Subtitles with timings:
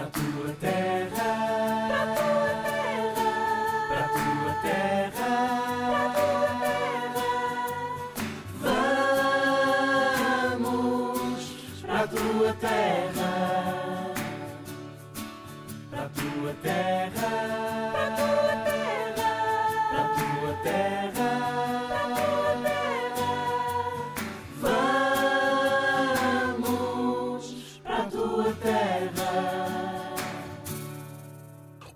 [0.00, 0.89] para a tua terra,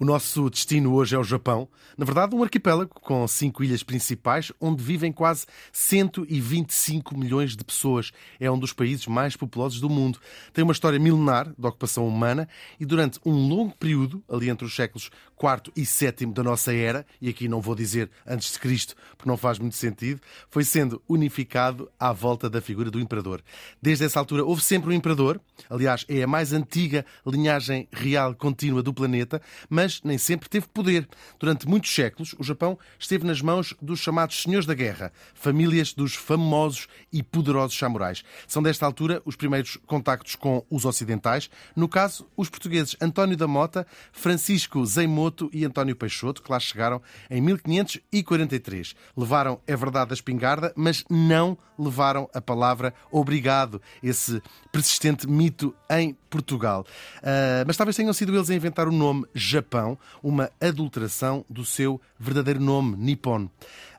[0.05, 1.67] O nosso destino hoje é o Japão.
[1.97, 8.13] Na verdade, um arquipélago com cinco ilhas principais, onde vivem quase 125 milhões de pessoas.
[8.39, 10.19] É um dos países mais populosos do mundo.
[10.53, 12.47] Tem uma história milenar de ocupação humana
[12.79, 15.09] e, durante um longo período, ali entre os séculos
[15.41, 19.29] IV e VII da nossa era, e aqui não vou dizer antes de Cristo, porque
[19.29, 20.21] não faz muito sentido,
[20.51, 23.43] foi sendo unificado à volta da figura do imperador.
[23.81, 25.41] Desde essa altura, houve sempre um imperador.
[25.69, 31.09] Aliás, é a mais antiga linhagem real contínua do planeta, mas nem sempre teve poder.
[31.39, 36.15] Durante muitos séculos, o Japão esteve nas mãos dos chamados senhores da guerra, famílias dos
[36.15, 38.23] famosos e poderosos samurais.
[38.47, 43.47] São desta altura os primeiros contactos com os ocidentais, no caso, os portugueses António da
[43.47, 44.85] Mota, Francisco
[45.25, 48.95] Zeimoto e António Peixoto, que lá chegaram em 1543.
[49.17, 56.17] Levaram, é verdade, a espingarda, mas não levaram a palavra obrigado, esse persistente mito em
[56.29, 56.85] Portugal.
[57.23, 62.01] Ah, mas talvez tenham sido eles a inventar o nome Japão, uma adulteração do seu
[62.19, 63.49] verdadeiro nome, Nippon.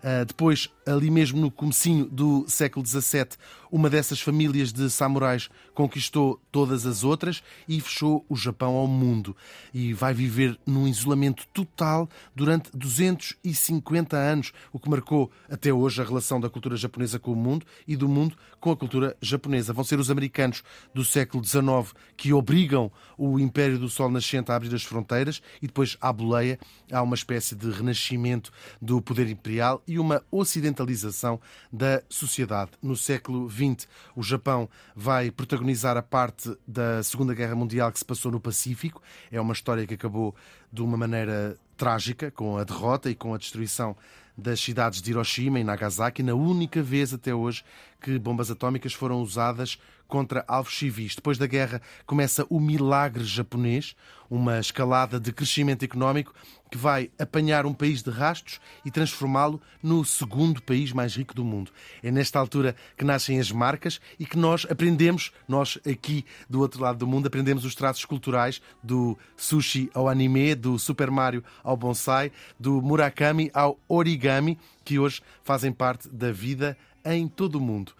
[0.07, 3.29] Ah, depois, ali mesmo no comecinho do século XVII,
[3.71, 9.35] uma dessas famílias de samurais conquistou todas as outras e fechou o Japão ao mundo.
[9.73, 16.05] E vai viver num isolamento total durante 250 anos, o que marcou até hoje a
[16.05, 19.73] relação da cultura japonesa com o mundo e do mundo com a cultura japonesa.
[19.73, 24.55] Vão ser os americanos do século XIX que obrigam o Império do Sol Nascente a
[24.55, 26.59] abrir as fronteiras e depois, à boleia,
[26.91, 31.39] há uma espécie de renascimento do poder imperial e uma ocidentalização
[31.71, 32.71] da sociedade.
[32.81, 38.05] No século XX, o Japão vai protagonizar a parte da Segunda Guerra Mundial que se
[38.05, 39.01] passou no Pacífico.
[39.31, 40.35] É uma história que acabou
[40.71, 43.95] de uma maneira trágica, com a derrota e com a destruição
[44.37, 47.63] das cidades de Hiroshima e Nagasaki, na única vez até hoje
[48.01, 51.15] que bombas atómicas foram usadas contra alvos civis.
[51.15, 53.95] Depois da guerra começa o milagre japonês,
[54.29, 56.33] uma escalada de crescimento económico
[56.71, 61.45] que vai apanhar um país de rastos e transformá-lo no segundo país mais rico do
[61.45, 61.71] mundo.
[62.01, 66.81] É nesta altura que nascem as marcas e que nós aprendemos, nós aqui do outro
[66.81, 71.77] lado do mundo, aprendemos os traços culturais do sushi ao anime, do Super Mario ao
[71.77, 77.93] bonsai, do Murakami ao origami, que hoje fazem parte da vida em todo o mundo.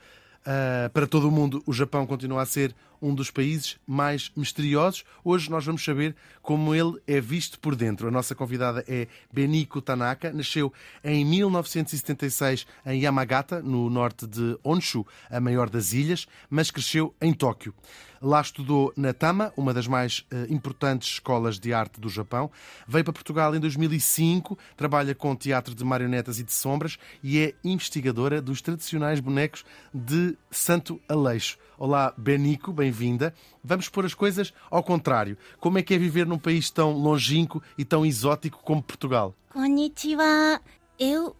[0.45, 5.03] Uh, para todo o mundo, o Japão continua a ser um dos países mais misteriosos.
[5.23, 8.07] Hoje nós vamos saber como ele é visto por dentro.
[8.07, 10.31] A nossa convidada é Beniko Tanaka.
[10.31, 10.71] Nasceu
[11.03, 17.33] em 1976 em Yamagata, no norte de Honshu, a maior das ilhas, mas cresceu em
[17.33, 17.73] Tóquio.
[18.21, 22.49] Lá estudou na Tama, uma das mais uh, importantes escolas de arte do Japão.
[22.87, 27.53] Veio para Portugal em 2005, trabalha com teatro de marionetas e de sombras e é
[27.63, 29.63] investigadora dos tradicionais bonecos
[29.93, 31.57] de Santo Aleixo.
[31.77, 33.33] Olá, Benico, bem-vinda.
[33.63, 35.37] Vamos pôr as coisas ao contrário.
[35.59, 39.33] Como é que é viver num país tão longínquo e tão exótico como Portugal?
[39.49, 40.61] Konnichiwa.
[40.99, 41.35] Eu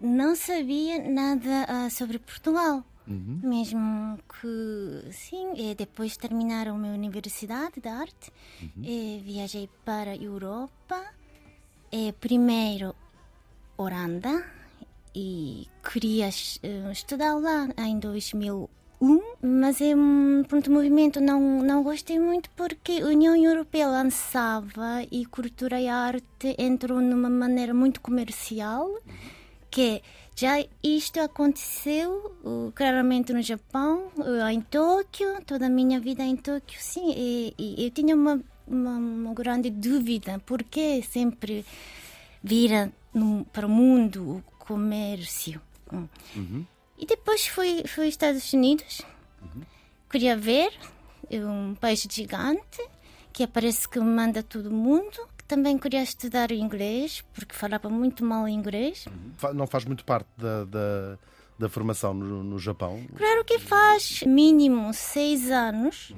[0.00, 2.84] não sabia nada ah, sobre Portugal.
[3.10, 8.30] Mesmo que, sim, depois de terminar a minha universidade de arte,
[8.84, 11.02] eh, viajei para a Europa,
[11.90, 12.94] eh, primeiro
[13.78, 14.44] Holanda,
[15.14, 17.98] e queria eh, estudar lá em
[19.00, 25.02] 2001, mas é um pronto, movimento não não gostei muito porque a União Europeia lançava
[25.10, 28.88] e cultura e arte entrou numa maneira muito comercial
[29.70, 30.02] que
[30.34, 32.36] já isto aconteceu
[32.74, 34.10] claramente no Japão,
[34.50, 38.96] em Tóquio, toda a minha vida em Tóquio, sim, e, e eu tinha uma, uma,
[38.98, 41.66] uma grande dúvida, porque sempre
[42.42, 45.60] vira no, para o mundo o comércio.
[45.92, 46.06] Hum.
[46.98, 49.02] E depois fui, fui aos Estados Unidos,
[50.10, 50.72] queria ver,
[51.30, 52.82] é um país gigante,
[53.32, 55.16] que parece que manda todo mundo,
[55.46, 59.06] também queria estudar inglês, porque falava muito mal inglês.
[59.38, 61.18] Fa- Não faz muito parte da, da,
[61.58, 63.00] da formação no, no Japão.
[63.16, 66.12] Claro que faz mínimo seis anos.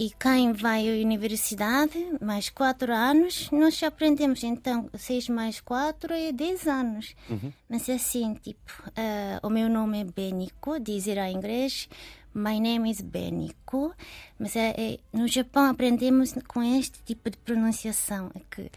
[0.00, 1.92] E quem vai à universidade,
[2.22, 4.42] mais quatro anos, nós já aprendemos.
[4.42, 7.14] Então, seis mais quatro é dez anos.
[7.68, 11.86] Mas é assim, tipo, eh, o meu nome é Beniko, dizer em inglês,
[12.32, 13.92] My name is Beniko.
[14.38, 18.30] Mas é, é, no Japão aprendemos com este tipo de pronunciação.
[18.34, 18.70] É que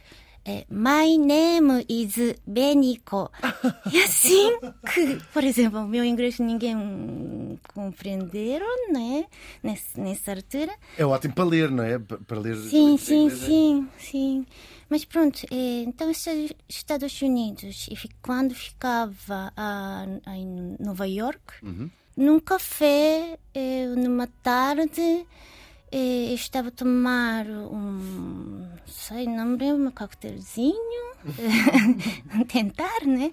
[0.45, 2.15] é, My name is
[2.45, 3.31] Beniko.
[3.89, 4.59] E assim
[4.93, 6.75] que, por exemplo, o meu inglês ninguém
[7.73, 9.25] compreenderam, né?
[9.61, 10.73] Nessa, nessa altura.
[10.97, 11.97] É ótimo para ler, não é?
[11.99, 12.55] Para ler.
[12.57, 14.45] Sim, sim, sim, sim.
[14.89, 16.11] Mas pronto, é, então
[16.69, 19.51] Estados Unidos, e quando ficava
[20.27, 21.89] em Nova York, Uhum.
[22.15, 23.39] num café,
[23.97, 25.25] numa tarde,
[25.91, 31.13] eu estava a tomar um, sei, não me lembro, um coquetelzinho,
[32.51, 33.31] tentar, né?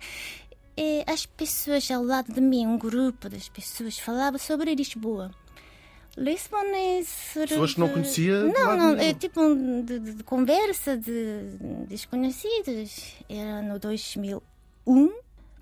[0.82, 5.30] E as pessoas ao lado de mim, um grupo das pessoas, falava sobre Lisboa.
[6.16, 7.48] Lisbon é sobre...
[7.50, 9.40] Pessoas que não conhecia Não, não, é tipo
[9.84, 11.50] de, de- de conversa de
[11.86, 13.14] desconhecidos.
[13.28, 14.40] Era no 2001.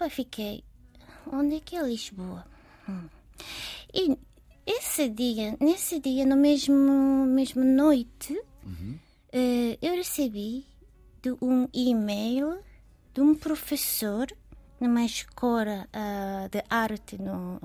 [0.01, 0.63] Eu fiquei,
[1.33, 2.47] onde é que é Lisboa?
[2.89, 3.09] Hum.
[3.93, 4.17] E
[4.65, 8.41] esse dia, nesse dia, no mesmo, mesmo noite,
[9.33, 10.65] eh, eu recebi
[11.23, 12.59] de um e-mail
[13.13, 14.29] de um professor
[14.81, 17.59] numa escola ah, de arte no,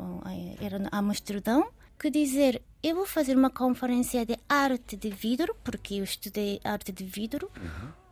[0.61, 1.67] era no Amsterdão
[1.99, 6.91] que dizer eu vou fazer uma conferência de arte de vidro porque eu estudei arte
[6.91, 7.49] de vidro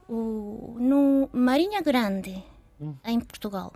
[0.08, 2.44] o- no Marinha Grande
[3.06, 3.72] em Portugal.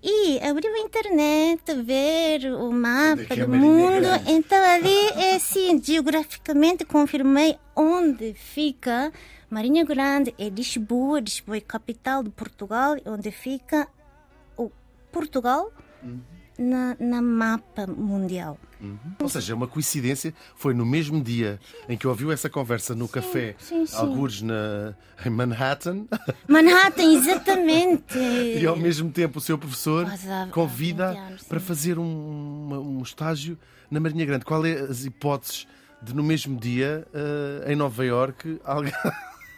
[0.00, 4.00] E abri a internet ver o mapa é do Marinha mundo.
[4.02, 4.30] Grande?
[4.32, 9.12] então ali é assim geograficamente confirmei onde fica
[9.50, 13.88] Marinha Grande é Lisboa Lisboa é capital de Portugal onde fica
[15.16, 15.72] Portugal
[16.58, 18.58] na, na mapa mundial
[19.18, 20.34] Ou seja, é uma coincidência.
[20.56, 21.58] Foi no mesmo dia
[21.88, 23.96] em que ouviu essa conversa no café, sim, sim.
[23.96, 26.04] algures na, em Manhattan,
[26.46, 28.18] Manhattan, exatamente.
[28.60, 30.06] e ao mesmo tempo o seu professor
[30.50, 31.66] convida 20 anos, para sim.
[31.66, 33.58] fazer um, um estágio
[33.90, 34.44] na Marinha Grande.
[34.44, 35.66] Qual é as hipóteses
[36.02, 38.92] de no mesmo dia, eh, em Nova Iorque, alguém,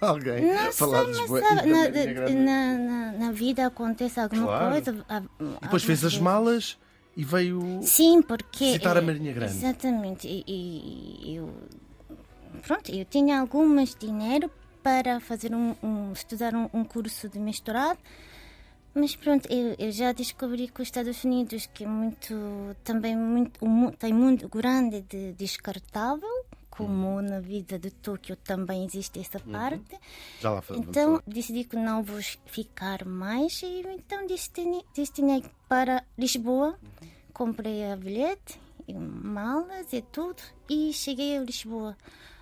[0.00, 4.70] alguém Não falar sei, Lisboa sabe, na, na, na, na vida acontece alguma Claro.
[4.72, 5.04] coisa.
[5.08, 6.78] há- E depois fez as malas
[7.16, 7.80] e veio.
[7.82, 8.64] Sim, porque.
[8.66, 9.52] Visitar a eh, Marinha Grande.
[9.56, 10.26] Exatamente.
[10.28, 11.50] E, e eu.
[12.66, 14.50] Pronto, eu tinha algumas dinheiro
[14.82, 17.98] para fazer um, um- estudar um, um curso de mestrado.
[18.94, 22.34] Mas pronto, eu, eu já descobri que os Estados Unidos que é muito
[22.82, 26.28] também muito um tem muito grande de descartável,
[26.78, 29.98] como na vida de Tóquio também existe essa parte.
[30.40, 30.78] Já lá foi.
[30.78, 36.78] Então decidi que não vou ficar mais e então destinei, destinei para Lisboa.
[37.32, 38.60] Comprei a bilhete,
[38.94, 41.96] malas e tudo e cheguei a Lisboa.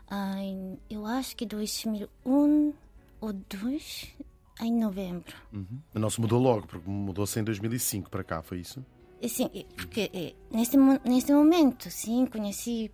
[0.09, 2.73] ah, em, eu acho que 2001
[3.21, 4.15] ou 2
[4.63, 5.35] em novembro.
[5.53, 8.85] Mas não se mudou logo, porque mudou-se em 2005 para cá, foi isso?
[9.21, 12.91] Eh, porque neste, mo- neste momento, sim, conheci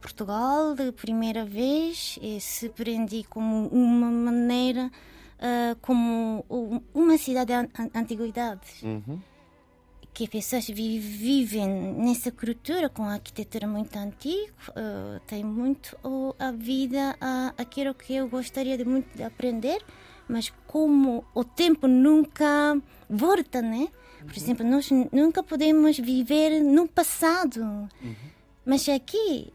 [0.00, 4.90] Portugal de primeira vez e surpreendi como uma maneira,
[5.38, 6.44] ah, como
[6.94, 8.82] uma cidade de an- an- antiguidades.
[10.12, 16.34] Que pessoas vi- vivem nessa cultura com a arquitetura muito antiga, ah, tem muito oh,
[16.38, 19.84] a vida, ah, aquilo que eu gostaria de muito de aprender,
[20.26, 22.80] mas como o tempo nunca
[23.10, 23.88] volta, né?
[24.26, 27.86] Por exemplo, nós nunca podemos viver no passado.
[28.66, 29.52] Mas aqui,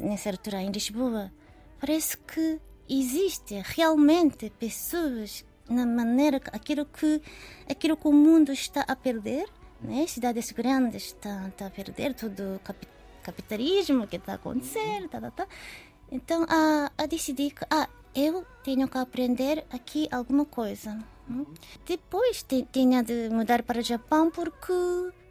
[0.00, 1.32] nessa altura em Lisboa,
[1.80, 7.22] parece que existe realmente pessoas na maneira aquilo que
[7.70, 9.46] aquilo que o mundo está a perder,
[9.80, 10.06] né?
[10.06, 12.88] Cidades grandes estão tá a perder todo o capi-
[13.22, 15.46] capitalismo que está a acontecer, tá, tá, tá.
[16.12, 20.98] Então, a, a decidi que ah, eu tenho que aprender aqui alguma coisa.
[21.30, 21.46] hum.
[21.86, 24.72] Depois te- tinha de mudar para o Japão porque,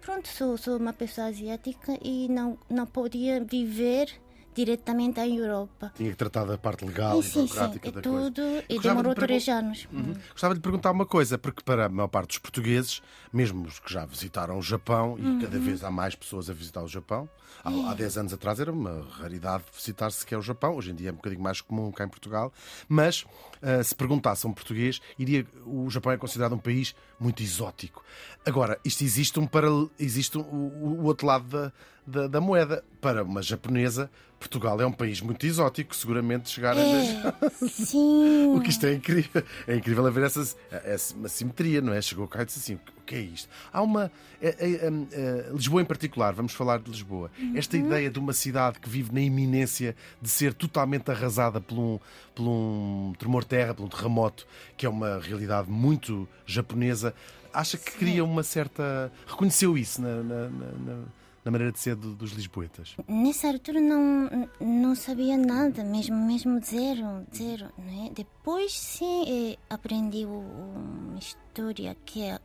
[0.04, 4.10] pronto, sou, sou uma pessoa asiática e não, não podia viver
[4.54, 5.92] diretamente em Europa.
[5.96, 8.42] Tinha que tratar da parte legal e burocrática é da tudo.
[8.42, 8.64] coisa.
[8.70, 9.88] E Gostava de demorou pergun- três anos.
[9.92, 10.14] Uhum.
[10.32, 13.92] Gostava de perguntar uma coisa, porque para a maior parte dos portugueses, mesmo os que
[13.92, 15.64] já visitaram o Japão, e cada Uhum.
[15.64, 17.28] vez há mais pessoas a visitar o Japão,
[17.64, 17.86] há, É.
[17.90, 21.12] há 10 anos atrás era uma raridade visitar sequer o Japão, hoje em dia é
[21.12, 22.52] um bocadinho mais comum cá em Portugal,
[22.88, 23.26] mas
[23.62, 28.04] ah, se perguntasse a um português, iria, o Japão é considerado um país muito exótico.
[28.46, 29.68] Agora, isto existe um para
[29.98, 31.72] existe o, o outro lado da,
[32.06, 32.84] da, da moeda.
[33.02, 38.54] Para uma japonesa, Portugal é um país muito exótico, seguramente chegar a É, sim.
[38.56, 39.44] o que isto é incrível.
[39.68, 42.02] É incrível haver essa, essa simetria, não é?
[42.02, 43.50] Chegou cá e disse assim: o que é isto?
[43.74, 44.10] Há uma.
[44.42, 47.30] é- é- é- Lisboa em particular, vamos falar de Lisboa.
[47.56, 52.00] Esta ideia de uma cidade que vive na iminência de ser totalmente arrasada por um,
[52.34, 57.14] por um tremor terra, por um terremoto, que é uma realidade muito japonesa,
[57.54, 59.12] acha que cria uma certa.
[59.28, 62.96] reconheceu isso na, na- na- na- maneira de ser do- dos lisboetas?
[63.08, 68.10] Nessa altura não, não sabia nada, mesmo, mesmo zero, zero, né?
[68.16, 72.40] Depois sim eh, aprendi uma história que a-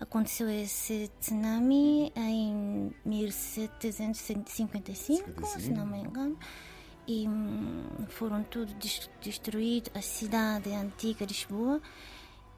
[0.00, 2.92] aconteceu esse tsunami em
[4.10, 6.36] 1755, se não me engano.
[7.06, 11.80] E hum, foram tudo des- destruído, a cidade antiga de Lisboa.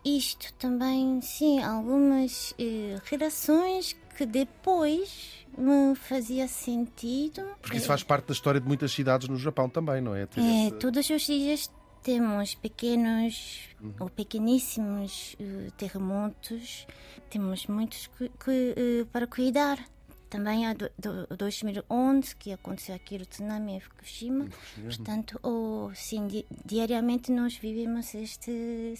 [0.05, 7.43] Isto também, sim, algumas eh, redações que depois me fazia sentido.
[7.63, 10.27] Porque isso faz parte da história de muitas cidades no Japão também, não é?
[10.27, 11.71] Ter É, esse- todos os dias
[12.03, 13.61] temos pequenos
[13.99, 16.87] ou pequeníssimos eh, terremotos,
[17.31, 19.79] temos muitos que, que, eh, para cuidar.
[20.29, 24.49] Também há do, do, 2011 que aconteceu aqui o tsunami em Fukushima.
[24.83, 28.95] Portanto, oh, sim, di- diariamente nós vivemos este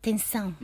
[0.00, 0.54] tensão.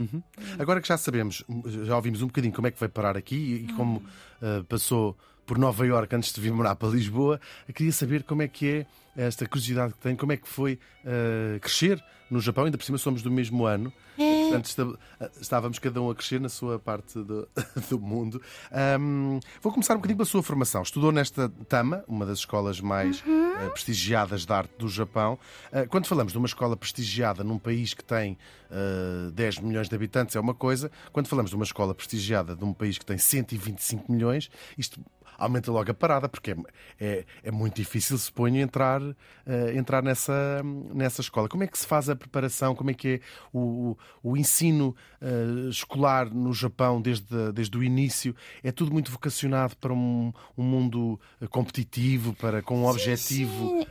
[0.59, 1.43] Agora que já sabemos,
[1.83, 4.03] já ouvimos um bocadinho como é que veio parar aqui e como
[4.41, 8.41] ah, passou por Nova Iorque antes de vir morar para Lisboa, eu queria saber como
[8.41, 12.65] é que é esta curiosidade que tem, como é que foi ah, crescer no Japão,
[12.65, 13.93] ainda por cima somos do mesmo ano.
[14.17, 14.49] É.
[14.49, 17.47] Portanto, ah, estávamos cada um a crescer na sua parte do,
[17.89, 18.41] do mundo.
[18.71, 20.81] Ahm, vou começar um bocadinho pela sua formação.
[20.81, 25.37] Estudou nesta Tama, uma das escolas mais ah, prestigiadas de arte do Japão.
[25.71, 28.37] Ah, quando falamos de uma escola prestigiada num país que tem
[28.71, 30.91] ah, 10 milhões de habitantes, é uma coisa.
[31.11, 34.99] Quando falamos de uma escola prestigiada de um país que tem 125 milhões, isto
[35.37, 36.55] aumenta logo a parada, porque é,
[36.99, 39.01] é, é muito difícil, suponho, entrar,
[39.45, 40.61] eh, entrar nessa,
[40.93, 41.49] nessa escola.
[41.49, 42.75] Como é que se faz a preparação?
[42.75, 43.19] Como é que é
[43.53, 48.35] o, o ensino eh, escolar no Japão desde, desde o início?
[48.63, 53.69] É tudo muito vocacionado para um, um mundo eh, competitivo, para, com um objetivo?
[53.69, 53.87] Sim,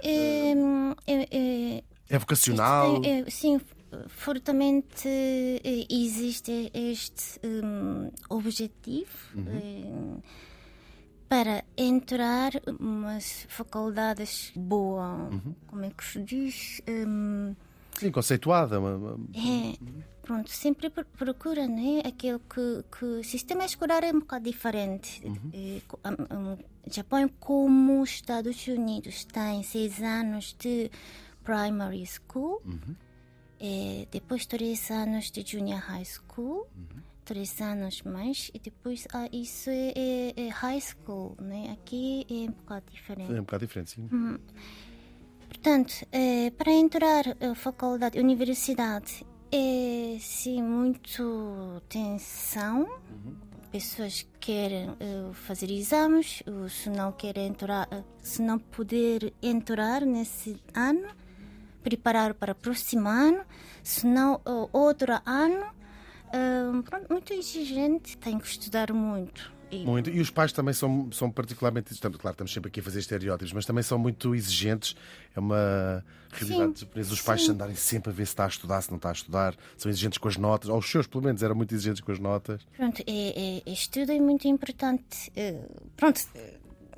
[1.07, 3.03] é, é, vocacional?
[3.05, 3.61] É, sim,
[4.09, 5.09] fortemente
[5.91, 10.21] existe este hum, objetivo eh,
[11.33, 15.31] para entrar umas faculdades boa,
[15.67, 16.83] como é que se diz?
[16.87, 17.55] Hum,
[17.99, 18.77] Sim, conceituada.
[18.77, 19.73] é,
[20.21, 22.03] pronto, sempre pro- procura, né?
[22.05, 25.23] Aquilo que, que o sistema escolar é um bocado diferente.
[26.05, 26.59] Am-
[26.91, 30.91] Japão, é como os Estados Unidos, tem seis anos de
[31.43, 32.61] primary school,
[33.59, 36.67] eh, depois três anos de junior high school,
[37.33, 41.71] três anos mais, e depois ah, isso é, é- é high school, né?
[41.73, 43.33] Aqui é um bocado diferente.
[43.33, 44.39] É um bocado diferente, sim.
[45.49, 52.87] Portanto, eh, para entrar a faculdade, universidade, é sim muito tensão.
[53.71, 60.03] Pessoas querem eh, fazer exames, ou se não querem entrar, eh, se não puder entrar
[60.05, 61.09] nesse ano,
[61.83, 63.43] preparar para o próximo ano,
[63.83, 65.81] se não eh, outro ano.
[66.85, 69.53] Pronto, muito exigente, tem que estudar muito.
[69.71, 70.11] E- Muito.
[70.11, 71.95] E os pais também são, são particularmente.
[71.95, 74.95] Estamos, claro, estamos sempre aqui a fazer estereótipos, mas também são muito exigentes.
[75.35, 77.15] É uma realidade Sim, japonesa.
[77.15, 77.53] Os pais sim.
[77.53, 79.57] andarem sempre a ver se está a estudar, se não está a estudar.
[79.79, 80.69] São exigentes com as notas.
[80.69, 82.61] Ou os seus, pelo menos, eram muito exigentes com as notas.
[82.77, 85.33] Pronto, é, é, estudo é muito importante.
[85.35, 85.65] eh,
[85.97, 86.21] pronto,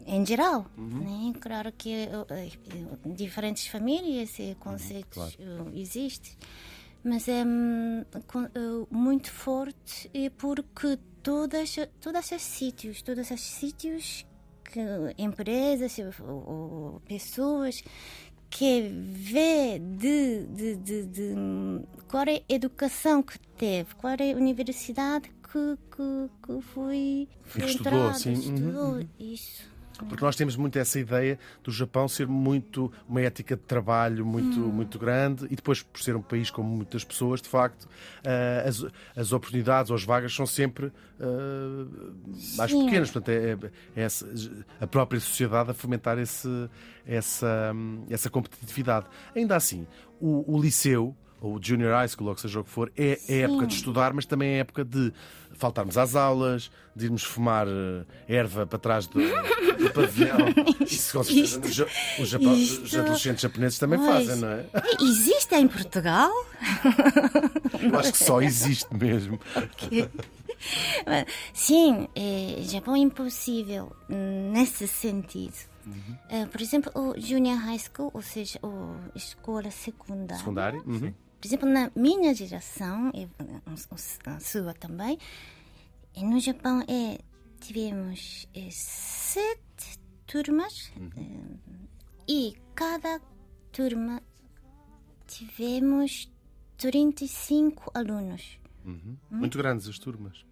[0.04, 1.32] em geral, né?
[1.40, 2.48] Claro que eh, eh,
[3.06, 6.32] diferentes famílias e conceitos eh, existem,
[7.04, 14.26] mas é hum, eh, muito forte porque todas, todos esses sítios, todos esses sítios
[14.64, 14.80] que
[15.18, 17.82] empresas ou, ou pessoas
[18.50, 21.34] que vê de, de, de, de,
[22.08, 27.64] qual é a educação que teve, qual é a universidade que, que, que foi, foi
[27.64, 28.28] estudou, entrada.
[28.28, 29.73] Uhum, estudou, isso.
[30.08, 34.60] Porque nós temos muito essa ideia do Japão ser muito uma ética de trabalho muito,
[34.60, 34.68] Hum.
[34.72, 37.88] muito grande e depois, por ser um país com muitas pessoas, de facto,
[38.24, 38.84] ah, as,
[39.16, 41.86] as oportunidades ou as vagas são sempre ah,
[42.56, 42.84] mais Sim.
[42.86, 43.10] pequenas.
[43.10, 43.52] Portanto, é,
[43.96, 44.28] é essa-
[44.80, 46.48] a própria sociedade a fomentar esse,
[47.06, 47.72] essa,
[48.10, 49.06] essa competitividade.
[49.34, 49.86] Ainda assim,
[50.20, 53.18] o, o liceu ou o junior high school, ou que seja o que for, é,
[53.28, 55.12] é época de estudar, mas também é época de
[55.52, 59.20] faltarmos às aulas, de irmos fumar eh, erva para trás do,
[59.74, 60.38] do pavilhão.
[60.86, 61.86] Isso com certeza no Ja-
[62.18, 64.26] o Japão- os isto- adolescentes japoneses também Pois.
[64.26, 64.66] fazem, não é?
[65.00, 66.30] Existe em Portugal?
[67.82, 69.38] Eu acho que só existe mesmo.
[71.52, 75.54] Sim, é, Japão é impossível nesse sentido.
[75.86, 76.16] Uhum.
[76.30, 80.38] Eh, por exemplo, o junior high school, ou seja, a escola secundária.
[80.38, 80.82] Secundário?
[80.86, 81.12] Uhum.
[81.40, 83.28] Por exemplo, na minha geração, e
[84.26, 85.18] a sua também,
[86.16, 87.18] e no Japão é,
[87.64, 91.56] tivemos é, sete turmas eh,
[92.28, 93.20] e cada
[93.72, 94.22] turma
[95.26, 96.30] tivemos
[96.76, 98.58] 35 alunos.
[98.84, 99.16] Uhum.
[99.30, 100.44] Muito grandes as turmas.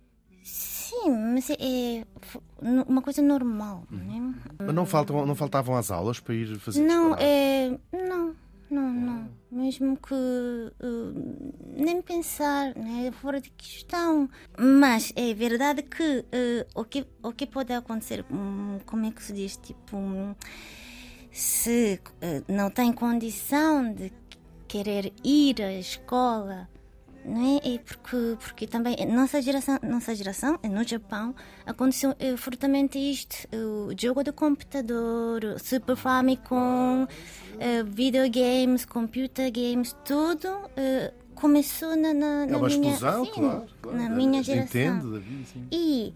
[0.42, 1.56] Sim, mas é,
[2.00, 2.06] é
[2.88, 4.34] uma coisa normal, né?
[4.58, 7.78] Mas não, faltam, não faltavam as aulas para ir fazer Não, é.
[7.92, 8.34] Não,
[8.72, 9.30] não, não.
[9.50, 10.14] Mesmo que.
[10.14, 13.06] uh, nem pensar, né?
[13.08, 14.28] É fora de questão.
[14.58, 19.22] Mas é verdade que uh, o, que o que pode acontecer, hum, como é que
[19.22, 19.56] se diz?
[19.56, 19.96] Tipo.
[19.96, 20.34] hum,
[21.30, 24.12] se uh, não tem condição de
[24.68, 26.68] querer ir à escola
[27.24, 27.74] não é?
[27.74, 31.34] É porque, porque também a nossa geração, nossa geração no Japão
[31.66, 37.06] aconteceu eh, fortemente isto, o jogo do computador, Super Famicom,
[37.58, 43.30] eh, videogames, computer games, tudo eh, começou na, na, É na uma minha, explosão, sim,
[43.32, 43.66] claro.
[43.80, 43.98] claro.
[43.98, 44.80] na minha geração.
[44.80, 45.66] Nintendo, da vida, sim.
[45.70, 46.14] E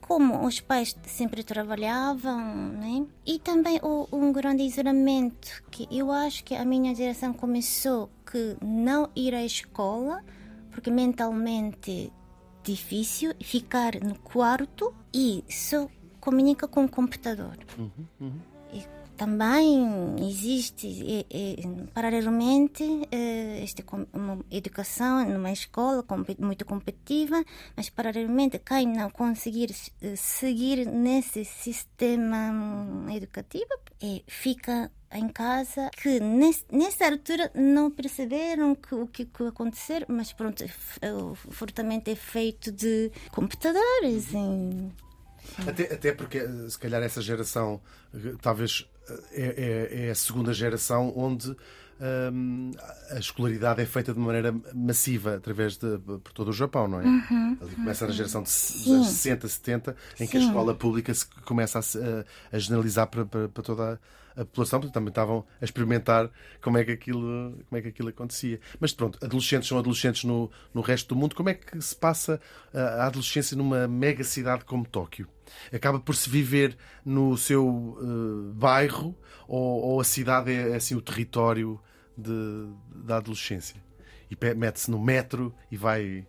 [0.00, 2.38] como os pais sempre trabalhavam,
[2.72, 3.04] né?
[3.26, 8.56] E também o, um grande isolamento que eu acho que a minha geração começou que
[8.62, 10.22] não ir à escola
[10.76, 12.12] porque mentalmente
[12.62, 15.88] difícil ficar no quarto e só
[16.20, 17.56] comunica com o computador.
[18.74, 18.84] E
[19.16, 26.04] também existe, eh, eh, paralelamente, eh, este, uma educação numa escola
[26.38, 27.42] muito competitiva,
[27.74, 35.90] mas paralelamente quem não conseguir eh, seguir nesse sistema hum, educativo eh, fica em casa
[36.00, 41.10] que nesse, nessa altura não perceberam que, o que, que acontecer, mas pronto, f- eh,
[41.50, 44.32] fortemente é feito de computadores.
[44.34, 44.92] em-
[45.66, 47.80] Até, até porque, eh, se calhar, essa geração
[48.14, 51.56] eh, talvez eh, é, é- é a segunda geração onde
[52.32, 52.72] hum,
[53.10, 57.04] a escolaridade é feita de maneira massiva através de por todo o Japão, não é?
[57.58, 58.54] Ali começa na geração de Uhum.
[58.54, 58.98] Sim.
[58.98, 60.46] das 60, 70, em que a Sim.
[60.48, 62.24] escola pública se começa a, a-
[62.56, 63.98] a generalizar para, para- para toda a,
[64.36, 68.08] a população, porque também estavam a experimentar como é que aquilo, como é que aquilo
[68.08, 68.60] acontecia.
[68.78, 71.34] Mas pronto, adolescentes são adolescentes no, no resto do mundo.
[71.34, 72.40] Como é que se passa
[72.72, 75.26] a, a adolescência numa mega cidade como Tóquio?
[75.72, 79.16] Acaba por se viver no seu eh, bairro
[79.48, 81.80] ou, ou a cidade é assim o território
[82.16, 83.76] de- da adolescência?
[84.30, 86.26] E mete-se no metro e vai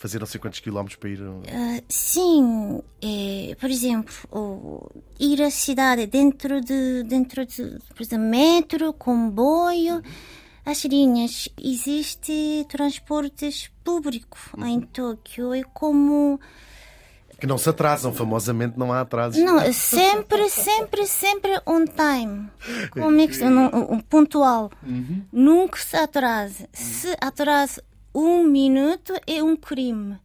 [0.00, 1.20] fazer não sei quantos quilómetros para ir.
[1.22, 8.26] Ah, sim, eh, por exemplo, o- ir à cidade dentro de dentro de por exemplo,
[8.26, 10.00] metro, comboio,
[10.64, 15.52] as linhas existe transportes público em Tóquio.
[15.52, 16.40] É como
[17.38, 19.42] Que não se atrasam, famosamente não há atrasos.
[19.42, 22.48] não é sempre sempre sempre on time.
[22.92, 24.70] Como é que se- não, um, pontual.
[25.30, 27.82] Nunca se atrasa se atrasa
[28.14, 30.18] um minuto é um crime.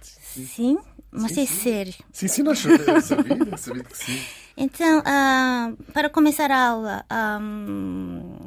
[0.00, 0.78] Sim.
[1.10, 1.94] Mas é sério.
[2.12, 4.20] Sim, sim, nós sabia, sabia, sabia que sim.
[4.56, 7.38] Então, ah, para começar a aula, ah,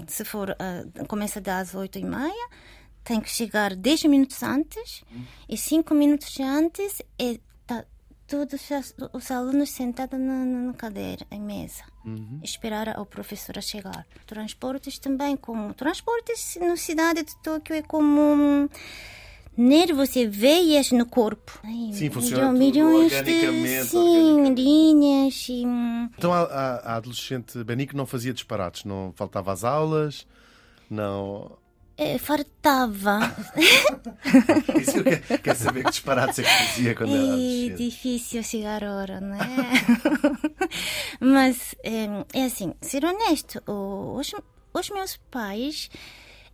[0.07, 2.49] se for ah, começa das oito e meia,
[3.03, 5.03] tem que chegar 10 minutos antes
[5.47, 7.39] e 5 minutos antes tá
[8.29, 11.83] todos os, os alunos sentados na, na cadeira, em mesa,
[12.43, 14.05] esperar o professor a chegar.
[14.27, 18.69] Transportes também, como transportes na cidade de Tóquio é como
[19.57, 21.59] nervos e veias no corpo.
[21.63, 25.63] Ai, Sim, funciona milhão- tudo milhões de sim, linhas e
[26.17, 30.25] Então a, a- a adolescente Benico não fazia disparates, não faltava às aulas,
[30.89, 31.57] não.
[31.99, 33.19] Eh, fartava.
[34.79, 35.03] Isso
[35.43, 39.35] quero saber que disparates é que fazia quando era É difícil chegar a hora, não
[39.35, 39.47] é?
[41.19, 44.33] Mas é, é assim, ser honesto, os,
[44.73, 45.89] os meus pais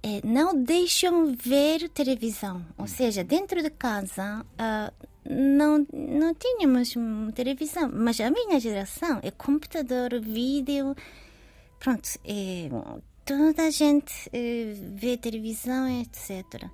[0.02, 2.66] eh, não deixam ver televisão.
[2.76, 4.92] Ou seja, dentro de casa ah,
[5.24, 7.92] não, não tínhamos hum, televisão.
[7.94, 10.96] Mas a minha geração é computador, vídeo.
[11.80, 12.68] Pronto, é,
[13.26, 16.70] toda a gente eh, vê televisão, etc.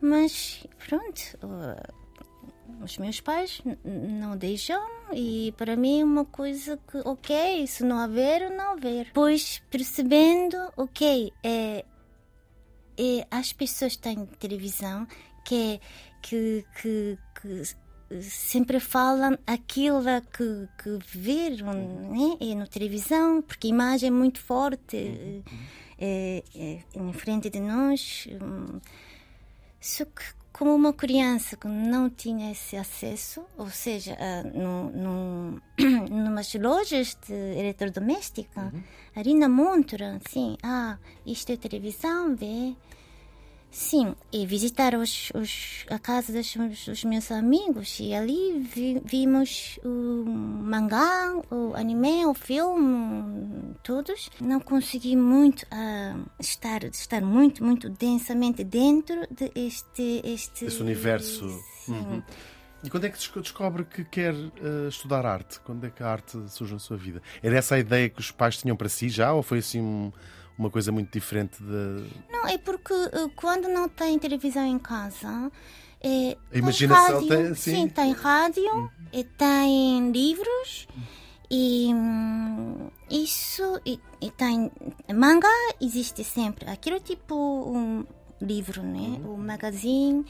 [0.00, 6.98] Mas pronto, uh, os meus pais não deixam e para mim é uma coisa que,
[7.04, 9.10] ok, se não haver, não haver.
[9.12, 11.84] Pois percebendo, ok, é,
[12.98, 15.06] é, as pessoas têm televisão
[15.44, 15.80] que,
[16.22, 17.62] que, que, que
[18.20, 22.36] sempre falam aquilo que, que viram né?
[22.40, 25.42] é na televisão, porque a imagem é muito forte
[25.98, 28.26] é, é, em frente de nós.
[28.30, 28.80] hum,
[29.80, 30.22] só que
[30.52, 35.62] como uma criança que não tinha esse acesso, ou seja, ah, no, no,
[36.10, 38.72] numas lojas de eletrodoméstica,
[39.16, 42.76] ali na montra, assim, ah, isto é televisão, vê.
[43.74, 46.54] Sim, e visitar os, os, a casa dos,
[46.84, 54.28] dos meus amigos e ali vi, vimos o mangá, o anime, o filme, todos.
[54.38, 60.20] Não consegui muito ah, estar, estar muito, muito densamente dentro de este...
[60.22, 61.48] este Esse universo.
[61.86, 62.22] Sim.
[62.84, 65.60] E quando é que desco- descobre que quer eh, estudar arte?
[65.60, 67.22] Quando é que a arte surge na sua vida?
[67.42, 70.12] Era essa a ideia que os pais tinham para si já ou foi assim um-
[70.58, 72.06] uma coisa muito diferente de.
[72.30, 75.50] Não, é porque eh, quando não tem televisão em casa.
[76.04, 77.70] É, A imaginação rádio, tem- sim.
[77.76, 80.88] sim, tem rádio, e tem livros
[81.48, 84.70] e hum, isso e, e tem
[85.14, 85.46] manga
[85.80, 88.04] existe sempre aquele tipo um
[88.40, 90.24] livro né o magazine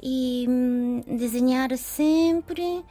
[0.00, 2.84] e hum, desenhar sempre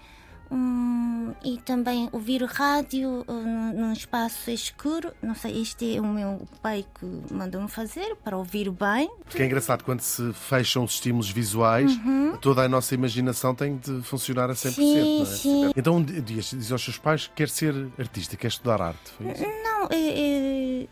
[0.51, 3.33] hum, e também ouvir rádio uh,
[3.73, 8.69] num espaço escuro não sei este é o meu pai que mandou-me fazer para ouvir
[8.71, 11.91] bem Porque é engraçado, quando se fecham os estímulos visuais,
[12.41, 14.71] toda a nossa imaginação tem de funcionar a 100%.
[14.71, 15.25] Sim, é?
[15.25, 15.71] sim.
[15.75, 19.11] Então, um dia diz aos seus pais que quer ser artista, quer estudar arte.
[19.19, 20.87] Não, é, é,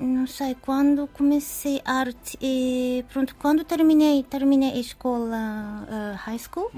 [0.00, 6.70] não sei, quando comecei arte, é, pronto, quando terminei, terminei a escola eh, high school,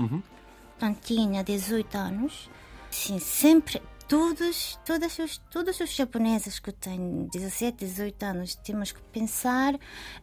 [0.78, 2.48] portanto tinha 18 anos,
[2.88, 9.02] sim, sempre, todos, todos, os, todos os japoneses que têm 17, 18 anos, temos que
[9.12, 9.74] pensar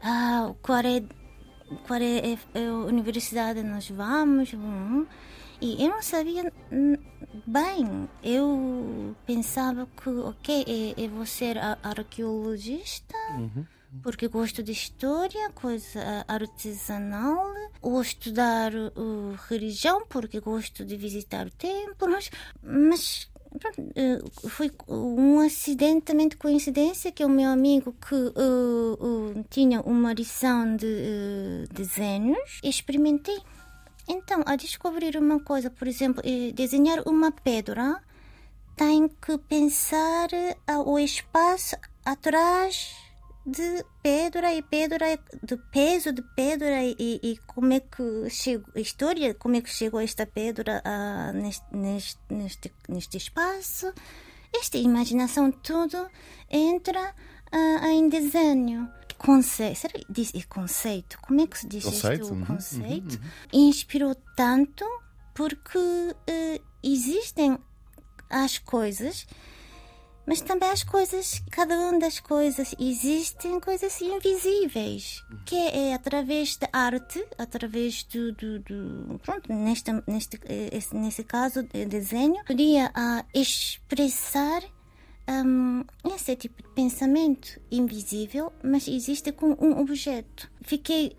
[0.02, 1.04] ah, qual é
[1.88, 4.54] qual é a, a universidade nós vamos.
[4.54, 5.06] hum.
[5.62, 6.52] E eu não sabia
[7.48, 8.10] bem.
[8.22, 13.16] Eu pensava que, ok, eu, vou ser arqueologista.
[14.02, 17.46] Porque gosto de história, coisa artesanal,
[17.82, 22.30] ou estudar uh, religião, porque gosto de visitar templos,
[22.62, 23.30] mas
[23.96, 30.76] eh, foi um acidentemente coincidência que o meu amigo que uh, uh, tinha uma lição
[30.76, 33.38] de uh, desenhos, experimentei.
[34.08, 38.02] Então, a descobrir uma coisa, por exemplo, eh, desenhar uma pedra,
[38.76, 40.28] tem que pensar
[40.86, 43.05] o espaço atrás
[43.46, 48.80] de pedra e pedra, do peso de pedra e, e como é que chegou, a
[48.80, 50.82] história, como é que chegou esta pedra
[51.34, 51.66] neste,
[52.30, 53.94] neste, neste, espaço.
[54.54, 56.10] Esta imaginação tudo
[56.50, 57.14] entra
[57.52, 58.90] ah, em desenho.
[59.18, 61.18] Conceito, será que diz é conceito?
[61.22, 62.34] Como é que se diz Conceito, isto?
[62.34, 63.20] uhum, conceito.
[63.54, 64.86] Inspirou tanto
[65.34, 65.80] porque
[66.28, 67.58] eh, existem
[68.30, 69.26] as coisas,
[70.28, 76.68] mas também as coisas, cada uma das coisas, existem coisas invisíveis, que é através da
[76.74, 80.40] arte, através do, do, do pronto, neste, neste,
[80.72, 84.62] esse- nesse caso, de desenho, podia ah, expressar
[85.28, 85.84] Hum,
[86.16, 90.52] esse tipo de pensamento invisível, mas existe com um objeto.
[90.62, 91.18] Fiquei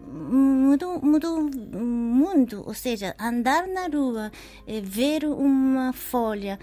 [0.00, 4.30] mudou, mudou o mundo, ou seja, andar na rua,
[4.66, 6.58] eh, ver uma folha,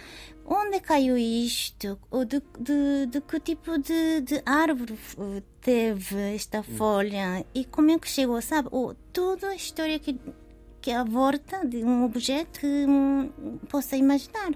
[0.46, 4.98] onde caiu isto, ou de, de, de que tipo de, de árvore
[5.62, 8.70] teve esta folha e como é que chegou, sabe?
[8.72, 10.20] Ou toda a história que
[10.82, 13.30] que é a volta de um objeto que hum,
[13.68, 14.52] possa imaginar.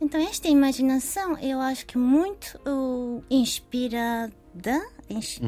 [0.00, 3.24] Então esta imaginação eu acho que muito uh,
[4.54, 5.40] inspirada, ins-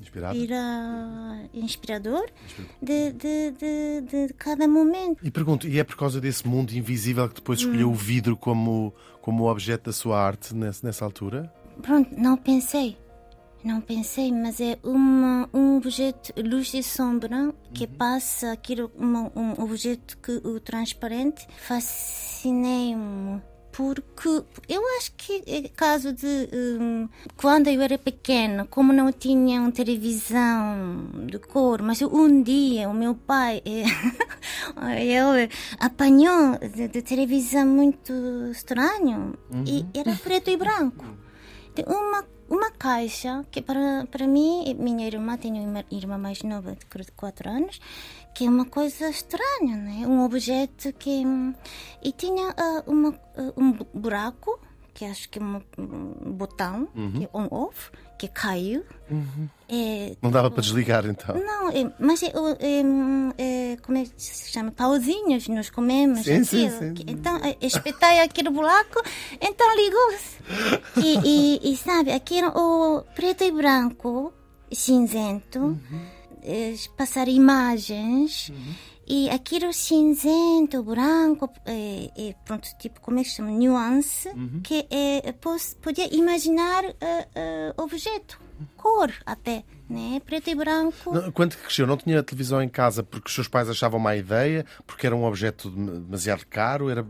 [0.00, 0.34] inspirada.
[0.36, 2.26] inspira- inspirador
[2.82, 5.18] de, de, de, de cada momento.
[5.26, 7.92] E pergunto, e é por causa desse mundo invisível que depois escolheu Hum.
[7.92, 11.52] o vidro como, como objeto da sua arte nessa, nessa altura?
[11.82, 12.96] Pronto, não pensei.
[13.62, 19.62] Não pensei, mas é uma, um objeto luz e sombra que passa aquilo, uma, um
[19.62, 23.42] objeto que o transparente fascinei-me.
[23.72, 29.60] Porque eu acho que é caso de hum, quando eu era pequena, como não tinha
[29.60, 37.66] uma televisão de cor, mas um dia o meu pai ele apanhou de, de televisão
[37.66, 38.12] muito
[38.50, 39.34] estranho
[39.66, 41.04] e era preto e branco.
[41.74, 46.76] Tem uma, uma caixa que para, para mim, minha irmã tem uma irmã mais nova
[46.76, 47.80] de 4 anos,
[48.34, 50.06] que é uma coisa estranha, né?
[50.06, 51.24] Um objeto que.
[51.26, 51.54] hum,
[52.02, 54.58] E tinha ah, uma, ah, um bu- buraco,
[54.94, 58.84] que acho que é um, um botão, que é on-off, que caiu.
[59.68, 61.34] É, Não dava para desligar então.
[61.36, 62.26] não, é, mas é,
[62.58, 64.70] é, é, como é que se chama?
[64.72, 66.94] Pauzinhos, nós comemos Sim, sim, sim.
[67.06, 69.00] Então, é, espetei aquele buraco,
[69.40, 70.36] então ligou-se.
[71.02, 74.32] E, e, e sabe, aquilo o preto e branco,
[74.70, 76.19] cinzento, é,
[76.96, 78.52] passar imagens.
[79.12, 83.50] E aquilo cinzento, branco, é, é, pronto, tipo, como é que se chama?
[83.50, 84.28] Nuance,
[84.62, 88.40] que é, pos- podia imaginar é, é, objeto,
[88.76, 90.20] cor até, né?
[90.24, 91.12] Preto e branco.
[91.12, 94.64] Não, Quando cresceu, não tinha televisão em casa porque os seus pais achavam má ideia,
[94.86, 97.04] porque era um objeto dem- demasiado caro, era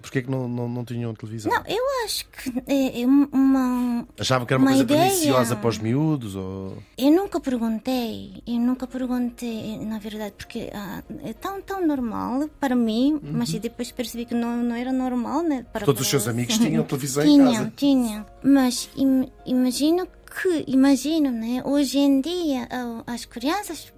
[0.00, 1.52] Porquê que não, não, não tinham televisão?
[1.52, 4.06] Não, eu acho que é, é uma.
[4.18, 5.00] Achavam que era uma, uma coisa ideia.
[5.10, 6.34] perniciosa para os miúdos?
[6.34, 6.78] Ou...
[6.96, 12.74] Eu nunca perguntei, eu nunca perguntei, na verdade, porque ah, é tão, tão normal para
[12.74, 15.66] mim, mas depois percebi que não, não era normal, né?
[15.70, 15.86] Para Uhum.
[15.86, 17.72] Todos os seus amigos tinham televisão em tinham, casa.
[17.76, 20.06] Tinham, Mas im- imagino
[20.42, 21.60] que, imagino, né?
[21.66, 23.92] Hoje em dia, ah, as crianças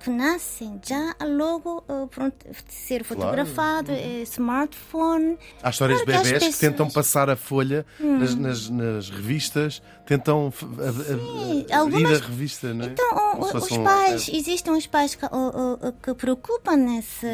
[0.00, 2.36] que nascem já logo ah, pronto,
[2.68, 5.36] ser fotografado, é, smartphone.
[5.62, 8.68] Há histórias de Claro que as bebés que tentam pessoas- passar a folha nas, nas-
[8.70, 12.88] nas revistas, tentam f- a- a- algumas- abrir a revista, não é?
[12.88, 17.26] Então, o- os um- pais, existem os pais que, o- o- que preocupam nessa.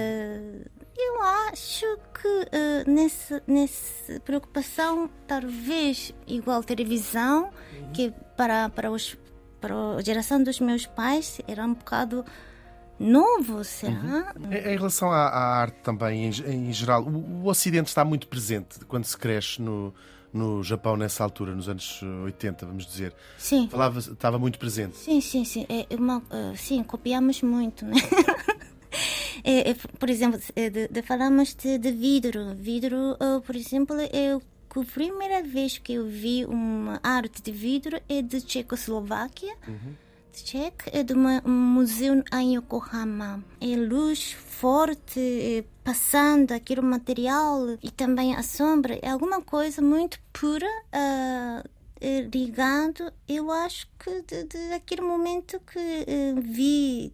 [0.96, 1.86] Eu acho
[2.20, 7.50] que eh, nesse, nessa preocupação, talvez igual televisão,
[7.92, 9.16] que para, para, os,
[9.60, 12.24] para a geração dos meus pais era um bocado
[12.98, 14.34] novo, será?
[14.50, 18.28] Em em relação à, à arte também, em, em geral, o, o Ocidente está muito
[18.28, 19.92] presente quando se cresce no,
[20.32, 23.14] no Japão nessa altura, nos anos 80, vamos dizer.
[23.38, 23.68] Sim.
[23.70, 24.96] Falava, estava muito presente.
[24.96, 25.66] Sim, sim, sim.
[25.68, 27.94] É uma, eh, sim, copiamos muito, né?
[29.46, 32.54] É, é, por exemplo, é, de, de- falamos de, de vidro.
[32.54, 34.40] Vidro, eh, por exemplo, eu,
[34.72, 39.54] que a primeira vez que eu vi uma arte de vidro é de Tchecoslováquia.
[39.66, 39.72] De
[40.42, 43.44] Tchek, é de um museu em Yokohama.
[43.60, 48.98] É luz forte, passando aquele material e também a sombra.
[49.00, 50.66] É alguma coisa muito pura.
[52.32, 57.12] ligado, eu acho que de, de aquele momento que eh, vi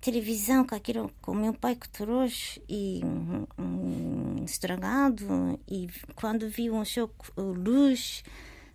[0.00, 6.70] televisão com aquilo com meu pai que trouxe e hum, hum, estragado e quando vi
[6.70, 8.22] um show com luz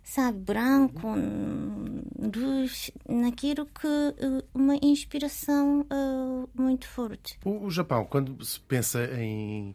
[0.08, 2.00] sabe branco hum,
[2.34, 9.04] luz naquilo que eh, uma inspiração eh, muito forte O, o Japão, quando se pensa
[9.20, 9.74] em.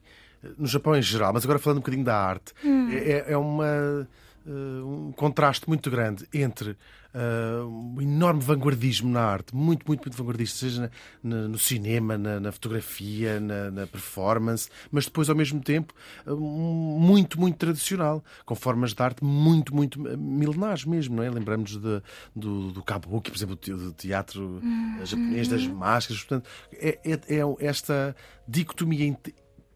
[0.57, 2.89] No Japão em geral, mas agora falando um bocadinho da arte, Hum.
[2.91, 4.07] é, é uma,
[4.47, 4.49] eh,
[4.83, 6.75] um contraste muito grande entre
[7.13, 10.91] eh, um enorme vanguardismo na arte, muito, muito, muito vanguardista, seja
[11.23, 15.93] na- na- no cinema, na, na fotografia, na, performance, mas depois, ao mesmo tempo,
[16.27, 21.29] um- muito, muito tradicional, com formas de arte muito, muito eh, milenares mesmo, não é?
[21.29, 22.01] Lembramos de-
[22.35, 24.61] do, do kabuki, por exemplo, do teatro
[25.01, 28.15] eh, japonês, das máscaras, portanto, é, é- é esta
[28.47, 29.05] dicotomia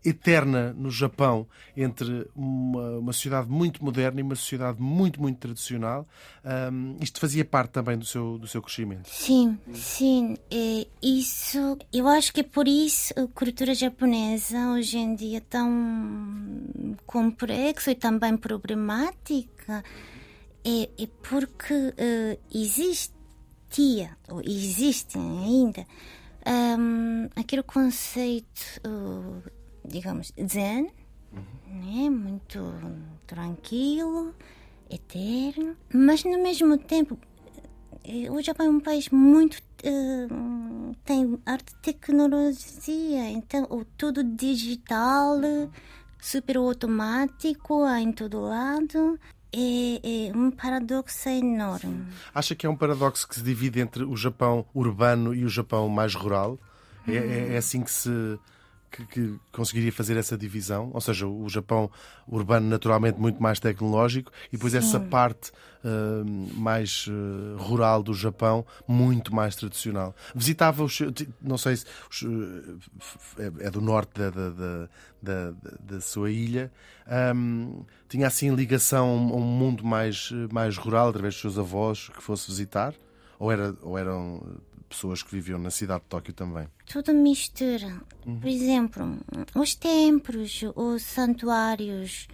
[0.05, 6.05] eterna no Japão entre uma, uma sociedade muito moderna e uma sociedade muito, muito tradicional.
[6.43, 9.09] Ahm, isto fazia parte também do seu, do seu crescimento.
[9.09, 10.37] Sim, sim.
[10.51, 15.41] É, isso, eu acho que é por isso a cultura japonesa hoje em dia é
[15.41, 15.69] tão
[17.05, 19.83] complexa e também problemática.
[20.63, 25.85] É, é porque eh, existia, ou existe ainda,
[26.43, 29.51] ahm, aquele conceito, eh,
[29.87, 30.89] digamos, zen,
[31.67, 32.09] né?
[32.09, 32.59] muito
[33.27, 34.33] tranquilo,
[34.89, 37.17] eterno, mas no mesmo tempo
[38.03, 40.27] eh, o Japão é um país muito eh,
[41.03, 45.37] tem arte tecnologia, então o tudo digital,
[46.19, 49.19] super automático em todo lado.
[49.57, 52.05] É, é um paradoxo enorme.
[52.33, 55.87] Acha que é um paradoxo que se divide entre o Japão urbano e o Japão
[55.87, 56.59] mais rural?
[57.07, 58.37] É, é- é assim que se
[58.91, 60.91] que, que conseguiria fazer essa divisão?
[60.93, 61.89] Ou seja, o Japão
[62.27, 65.51] urbano naturalmente muito mais tecnológico e depois essa parte
[65.83, 66.23] ah,
[66.55, 70.15] mais ah, rural do Japão muito mais tradicional.
[70.33, 70.99] Visitava os
[71.41, 72.23] não sei se os,
[73.37, 74.89] eh, é, é do norte da, da,
[75.21, 76.71] da, da, sua ilha.
[77.07, 82.23] Ahm, tinha assim ligação a um mundo mais, mais rural através dos seus avós que
[82.23, 82.95] fosse visitar?
[83.37, 84.41] Ou, era, ou eram
[84.89, 86.67] pessoas que viviam na cidade de Tóquio também?
[86.85, 88.01] Tudo mistura.
[88.23, 89.17] Por exemplo,
[89.55, 92.27] os templos, os santuários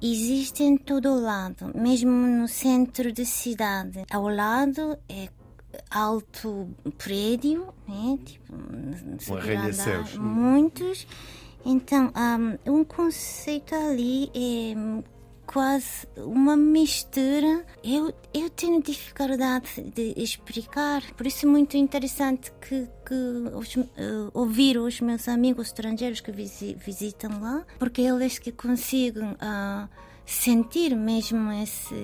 [0.00, 4.04] existem em todo lado, mesmo no centro da cidade.
[4.10, 5.28] Ao lado é
[5.90, 8.18] alto prédio, né?
[8.24, 8.54] tipo,
[9.20, 10.16] super arranha-céus.
[10.16, 11.06] muitos.
[11.64, 12.12] Então,
[12.66, 14.74] um, um conceito ali é
[15.46, 17.64] quase uma mistura.
[17.82, 23.14] Eu, eu tenho dificuldade de explicar, por isso é muito interessante que, que
[23.54, 29.36] os, eh, ouvir os meus amigos estrangeiros que visi- visitam lá, porque eles que conseguem
[29.40, 29.88] ah,
[30.24, 31.94] sentir mesmo essa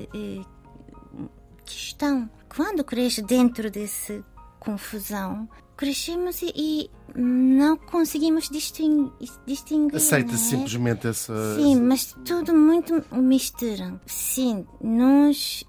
[1.65, 2.29] questão.
[2.55, 4.25] Quando cresce dentro dessa
[4.59, 9.13] confusão, crescemos e, não conseguimos distinguir.
[9.47, 10.37] distinguir Aceita é?
[10.37, 11.33] simplesmente essa.
[11.55, 13.99] Sim, mas tudo muito mistura.
[14.05, 15.65] Sim, nós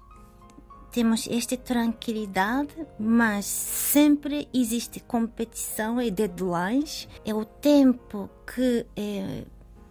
[0.90, 7.08] temos esta tranquilidade, mas sempre existe competição e deadlines.
[7.24, 9.44] É o tempo que é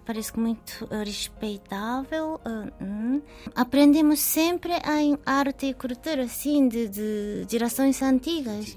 [0.06, 2.42] parece muito respeitável.
[2.44, 3.22] Uh, hum.
[3.56, 8.76] Aprendemos sempre em arte e cultura, assim, de, de gerações antigas.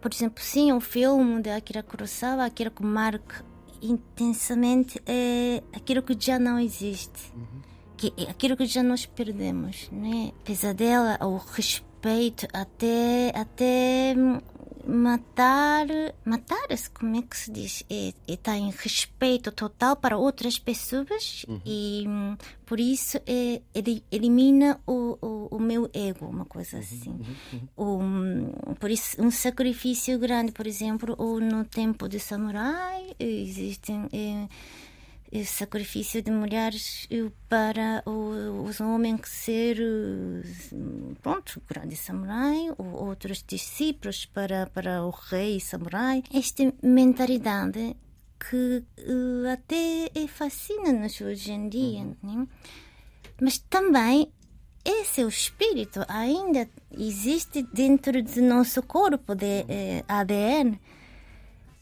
[0.00, 3.44] Por exemplo, sim, o filme de Akira Kurosawa, aquilo que marca
[3.82, 7.32] intensamente é aquilo que já não existe.
[7.96, 10.32] Que é aquilo que já nós perdemos, né?
[10.44, 14.14] Pesadelo, o respeito até até
[14.86, 15.86] matar,
[16.24, 17.84] matar-se, como é que se diz?
[17.90, 21.60] É, é tem respeito total para outras pessoas Uhum.
[21.64, 22.36] e hum,
[22.66, 27.18] por isso é, ele elimina o, o, o meu ego, uma coisa assim.
[27.76, 34.08] Um, por isso, um sacrifício grande, por exemplo, ou no tempo de samurai, existem.
[34.12, 34.48] É,
[35.44, 37.06] sacrifício de mulheres
[37.48, 45.10] para o- os homens ser eh, pronto grande samurai ou outros discípulos para para o
[45.10, 46.22] rei samurai.
[46.32, 47.96] Esta mentalidade
[48.40, 52.46] que eh, até é fascina-nos hoje em dia né?
[53.40, 54.32] mas também
[54.84, 60.78] esse é o espírito ainda existe dentro do nosso corpo de eh, ADN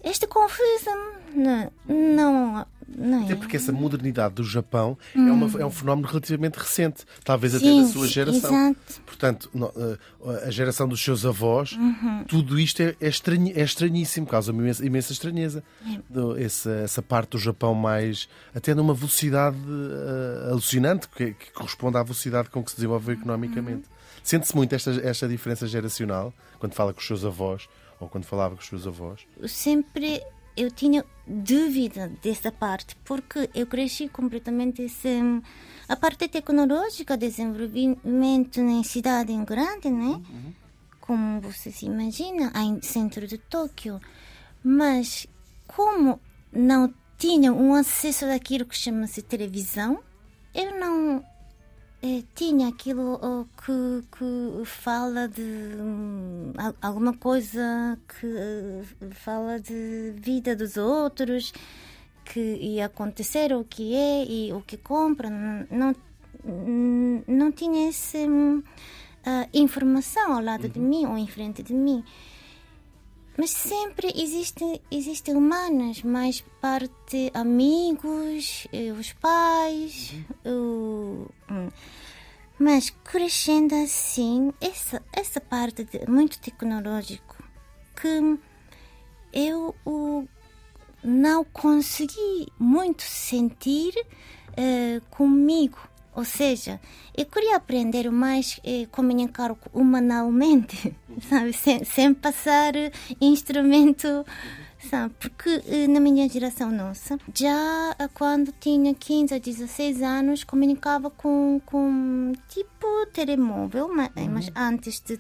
[0.09, 2.66] esta confusão não não,
[2.97, 3.25] não é?
[3.25, 7.64] Até porque essa modernidade do Japão é, uma- é um fenómeno relativamente recente, talvez até
[7.66, 8.51] Sim, da sua geração.
[8.71, 9.01] exato.
[9.05, 12.25] Portanto, eh, a geração dos seus avós, Uhum.
[12.29, 15.62] tudo isto é, é, estranhi- é estranhíssimo, causa-me imensa, imensa estranheza.
[15.87, 15.99] É.
[16.09, 18.29] Do- Essa, essa parte do Japão mais.
[18.55, 23.79] até numa velocidade eh, alucinante, que, que corresponde à velocidade com que se desenvolveu economicamente.
[23.88, 23.97] Uhum.
[24.23, 27.69] Sente-se muito esta, esta diferença geracional quando fala com os seus avós
[28.01, 29.27] ou quando falava com os seus avós?
[29.49, 30.23] sempre
[30.57, 35.21] eu tinha dúvida dessa parte, porque eu cresci completamente esse,
[35.89, 40.23] a parte tecnológica, desenvolvimento em cidade grande, né?
[41.01, 44.01] Como você se imagina, em centro de Tóquio.
[44.65, 45.27] Mas
[45.67, 46.19] como
[46.51, 50.01] não tinha um acesso daquilo que chama-se televisão,
[50.55, 51.25] eu não
[52.35, 60.12] tinha aquilo oh, que, que fala de hum, al- alguma coisa que eh, fala de
[60.16, 61.53] vida dos outros,
[62.25, 65.29] que ia acontecer, o que é e o que compra.
[65.31, 65.95] Não,
[67.27, 68.62] não, tinha essa hum,
[69.25, 72.03] ah, informação ao lado de mim ou em frente de mim.
[73.38, 80.14] Mas sempre existem existem humanas, mais parte amigos, eh, os pais,
[80.45, 81.69] o- hum.
[82.59, 87.37] Mas crescendo assim, essa essa parte de, muito tecnológico
[88.01, 88.38] que
[89.33, 90.27] eu o,
[91.03, 93.95] não consegui muito sentir
[94.57, 95.79] eh, comigo.
[96.14, 96.81] Ou seja,
[97.14, 100.97] eu queria aprender mais eh, comunicar humanalmente,
[101.29, 101.53] sabe?
[101.53, 102.73] Sem, sem passar
[103.21, 104.25] instrumento,
[105.18, 111.11] Porque eh, na minha geração nossa, já eh, quando tinha 15 a 16 anos, comunicava
[111.11, 115.18] com, com tipo telemóvel, mas, mas antes de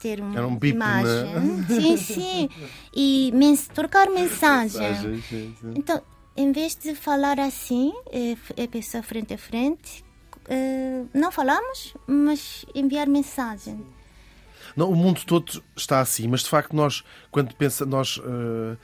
[0.00, 0.84] ter uma um bip, né?
[0.84, 1.64] imagem.
[1.68, 2.48] Sim, sim.
[2.94, 5.22] E mens trocar mensagem.
[5.74, 6.02] Então,
[6.36, 10.04] em vez de falar assim, é, pessoa frente a frente,
[10.48, 13.84] eh, não falamos, mas enviar mensagem.
[14.76, 18.76] Não, o mundo todo está assim, mas de facto nós, quando pensa, nós eh,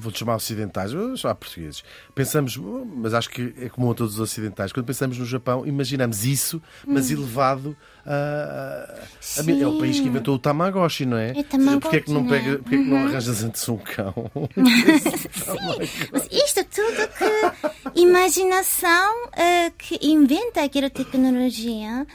[0.00, 1.84] vou-te chamar ocidentais, vou chamar portugueses,
[2.14, 6.24] pensamos, mas acho que é comum a todos os ocidentais, quando pensamos no Japão, imaginamos
[6.24, 11.30] isso, mas elevado a, a- a- É o país que inventou o Tamagotchi, não é?
[11.38, 12.28] É Tamagotchi, Porquê é que não, é?
[12.28, 14.14] pega, porquê é que não arranjas antes um cão?
[16.12, 22.06] Mas isto tudo que imaginação eh, que inventa aquela tecnologia.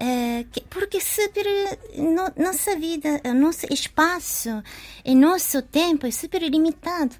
[0.00, 1.44] Eh, que- porque super
[1.96, 4.62] no, nossa vida, o nosso espaço,
[5.04, 7.14] e nosso tempo é super limitado.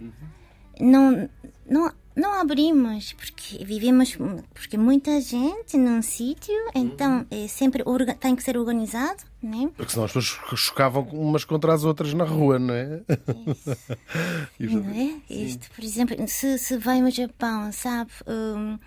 [0.80, 1.28] Não,
[1.68, 4.16] não, não abrimos porque vivemos
[4.54, 9.68] porque muita gente num sítio, então é sempre orga- tem que ser organizado, né?
[9.76, 13.02] Porque senão as pessoas chocavam umas contra as outras na rua, não é?
[14.58, 15.20] E- Não é?
[15.28, 18.10] Isto, por exemplo, se, se vai ao Japão, sabe?
[18.26, 18.78] hum,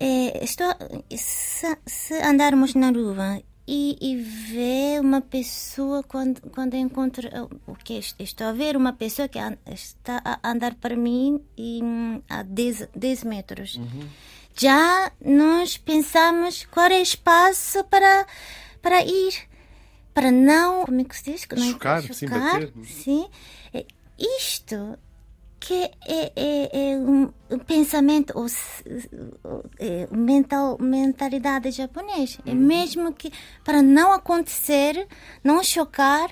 [0.00, 0.74] é, estou,
[1.16, 7.28] se, se andarmos na rua e, e ver uma pessoa quando, quando encontro
[7.66, 12.22] o que estou a ver uma pessoa que está a andar para mim e, hum,
[12.28, 13.78] a 10, 10 metros.
[14.58, 18.26] Já nós pensamos qual é o espaço para,
[18.80, 19.34] para ir,
[20.14, 20.86] para não.
[20.86, 21.46] Como é que se diz?
[21.54, 22.72] Não Chocar, sim, bater.
[22.84, 23.28] Sim.
[23.74, 23.84] É
[24.18, 24.98] Isto
[25.60, 27.32] que é, é, é um
[27.66, 28.46] pensamento ou
[29.78, 32.38] é, mental, mentalidade japonesa.
[32.46, 33.32] É mesmo que
[33.64, 35.06] para não acontecer,
[35.42, 36.30] não chocar,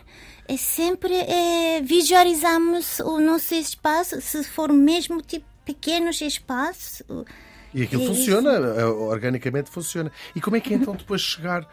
[0.49, 7.03] é sempre é, visualizamos o nosso espaço, se for mesmo tipo pequenos espaços,
[7.75, 10.11] E aquilo É funciona, eh, organicamente funciona.
[10.35, 11.69] E como é que é então depois chegar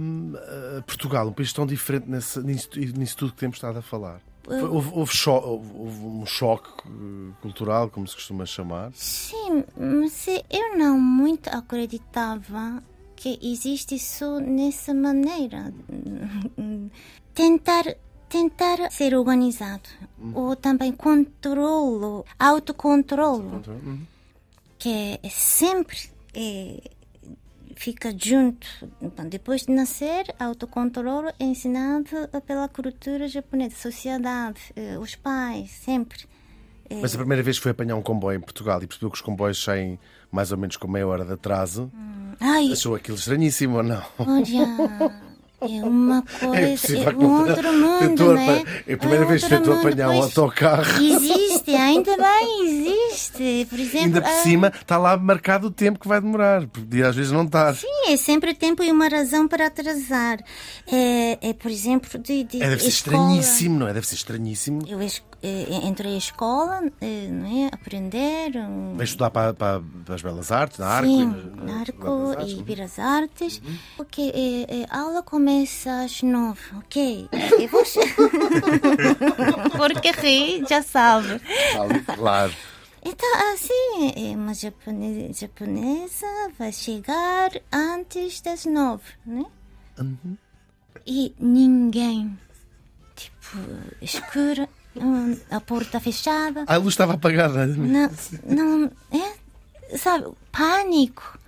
[0.00, 0.32] hum,
[0.78, 4.22] a Portugal, um país tão diferente nesse, nisso, nisso tudo que temos estado a falar?
[4.46, 8.92] Foi- Houve, houve cho- houve- um choque eh, cultural, como se costuma chamar.
[8.94, 12.82] Sim, mas eu não muito acreditava
[13.16, 15.72] que existe só nessa maneira.
[17.34, 17.84] Tentar,
[18.28, 19.88] tentar ser organizado.
[20.34, 23.62] Ou também controlo, autocontrolo.
[23.66, 24.00] Uhum.
[24.78, 25.98] Que é sempre
[26.34, 26.90] é,
[27.76, 28.66] fica junto.
[29.00, 32.08] Bom, Depois de nascer, autocontrolo é ensinado
[32.46, 36.18] pela cultura japonesa, sociedade, eh, os pais, sempre.
[36.90, 39.20] Mas a primeira vez que foi apanhar um comboio em Portugal e percebeu que os
[39.20, 39.98] comboios saem
[40.30, 41.90] mais ou menos com meia hora de atraso,
[42.40, 44.02] Ai, achou aquilo estranhíssimo ou não?
[44.18, 45.10] Olha,
[45.60, 48.62] é uma coisa, é, possível um que- outro mundo, tentou né?
[48.86, 51.02] é a primeira vez que tentou apanhar um autocarro.
[51.02, 53.66] Existe, ainda bem, existe.
[53.68, 56.66] Por exemplo, Ainda por ah, cima está lá marcado o tempo que vai demorar.
[56.66, 57.74] Podia às vezes não estar.
[57.74, 60.38] Sim, é sempre tempo e uma razão para atrasar.
[60.86, 63.16] É, é por exemplo, de, de É, deve ser escola.
[63.16, 63.94] estranhíssimo, não é?
[63.94, 64.82] Deve ser estranhíssimo.
[64.86, 65.00] Eu
[65.42, 67.68] entrei à escola, eh, não é?
[67.72, 68.56] Aprender.
[68.56, 71.08] um, Vai estudar para, para, para as Belas Artes, na Arco.
[71.08, 72.52] e Sim, Narco Belas Artes.
[72.52, 73.62] e Belas Artes.
[73.98, 77.28] Ok, eh, eh, a aula começa às nove, ok?
[77.60, 78.00] E você...
[79.76, 81.40] Porque ri, já sabe.
[82.14, 82.52] Claro.
[83.04, 86.26] Então, assim, é uma japone- japonesa
[86.58, 89.44] vai chegar antes das nove, né?
[91.06, 92.36] E ninguém,
[93.14, 93.58] tipo,
[94.02, 94.68] escuro,
[95.50, 96.64] a porta fechada.
[96.66, 97.66] A luz estava apagada.
[97.66, 98.10] Não,
[98.44, 101.38] não, é, sabe, pânico.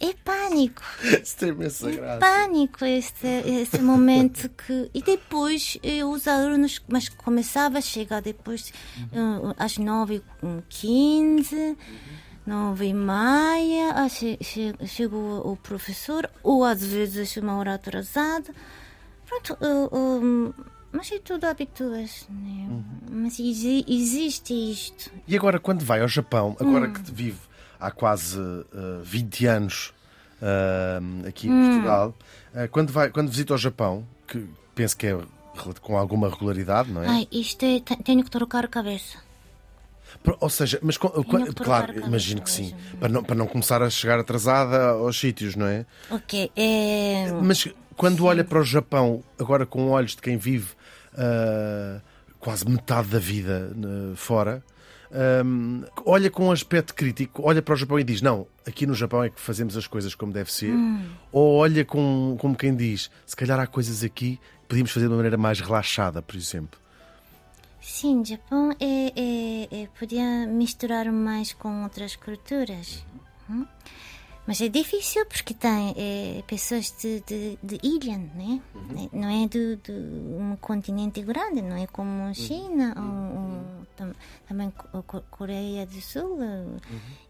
[0.00, 0.82] É pânico.
[1.22, 2.18] Isso tem imensa graça.
[2.20, 4.90] Pânico este, esse momento que.
[4.92, 8.72] E depois eh, os alunos, mas começava a chegar depois
[9.12, 11.76] eh, às 9h15,
[12.46, 18.52] 9 e meia, ah, che- che- chegou o professor, ou às vezes uma hora atrasada.
[19.26, 20.52] Pronto, eh, eh,
[20.94, 22.68] mas é tudo habituas, né?
[23.10, 25.10] Mas exi- existe isto.
[25.26, 26.92] E agora, quando vai ao Japão, agora Hum.
[26.92, 27.38] que vive
[27.78, 29.92] há quase eh, 20 anos
[30.40, 31.60] eh, aqui em Hum.
[31.60, 32.14] Portugal,
[32.54, 35.18] eh, quando, vai, quando visita o Japão, que penso que é
[35.80, 37.08] com alguma regularidade, não é?
[37.08, 39.18] Ai, isto é, te- tenho que trocar a cabeça.
[40.40, 44.90] Ou seja, mas claro, imagino que sim, para não, para não começar a chegar atrasada
[44.90, 45.84] aos sítios, não é?
[46.10, 47.32] Ok, é.
[47.42, 47.66] Mas
[47.96, 50.68] quando olha para o Japão, agora com olhos de quem vive
[51.16, 52.00] ah,
[52.38, 54.62] quase metade da vida né, fora,
[55.10, 58.94] ahm, olha com um aspecto crítico, olha para o Japão e diz: Não, aqui no
[58.94, 60.74] Japão é que fazemos as coisas como deve ser,
[61.32, 65.10] ou olha com, como quem diz: Se calhar há coisas aqui que podíamos fazer de
[65.12, 66.78] uma maneira mais relaxada, por exemplo.
[67.80, 73.04] Sim, Japão é, é, é- podia misturar mais com outras culturas.
[73.48, 73.66] Hum?
[74.46, 78.60] Mas é difícil porque tem é, pessoas de, de, de ilha, né?
[79.10, 84.14] Não é de, de um continente grande, não é como a China ou, ou tam-
[84.46, 86.38] também Co- Co- Coreia do Sul.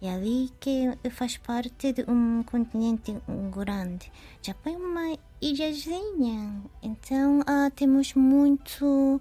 [0.02, 3.16] É ali que faz parte de um continente
[3.54, 4.10] grande.
[4.42, 9.20] Japão é uma ilhazinha, então ah, temos muito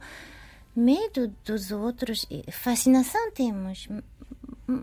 [0.76, 3.88] medo dos outros, e fascinação temos,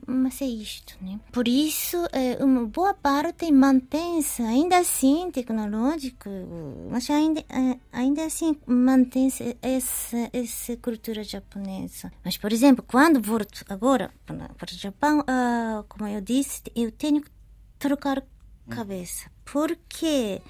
[0.06, 1.18] mas é isto, né?
[1.32, 6.28] Por isso, eh, uma boa parte mantém-se, ainda assim, tecnológico,
[6.90, 12.12] mas ainda, eh, ainda assim mantém-se essa, essa cultura japonesa.
[12.24, 16.90] Mas, por exemplo, quando volto agora para, para o Japão, ah, como eu disse, eu
[16.92, 17.30] tenho que
[17.78, 18.22] trocar
[18.68, 20.40] cabeça, porque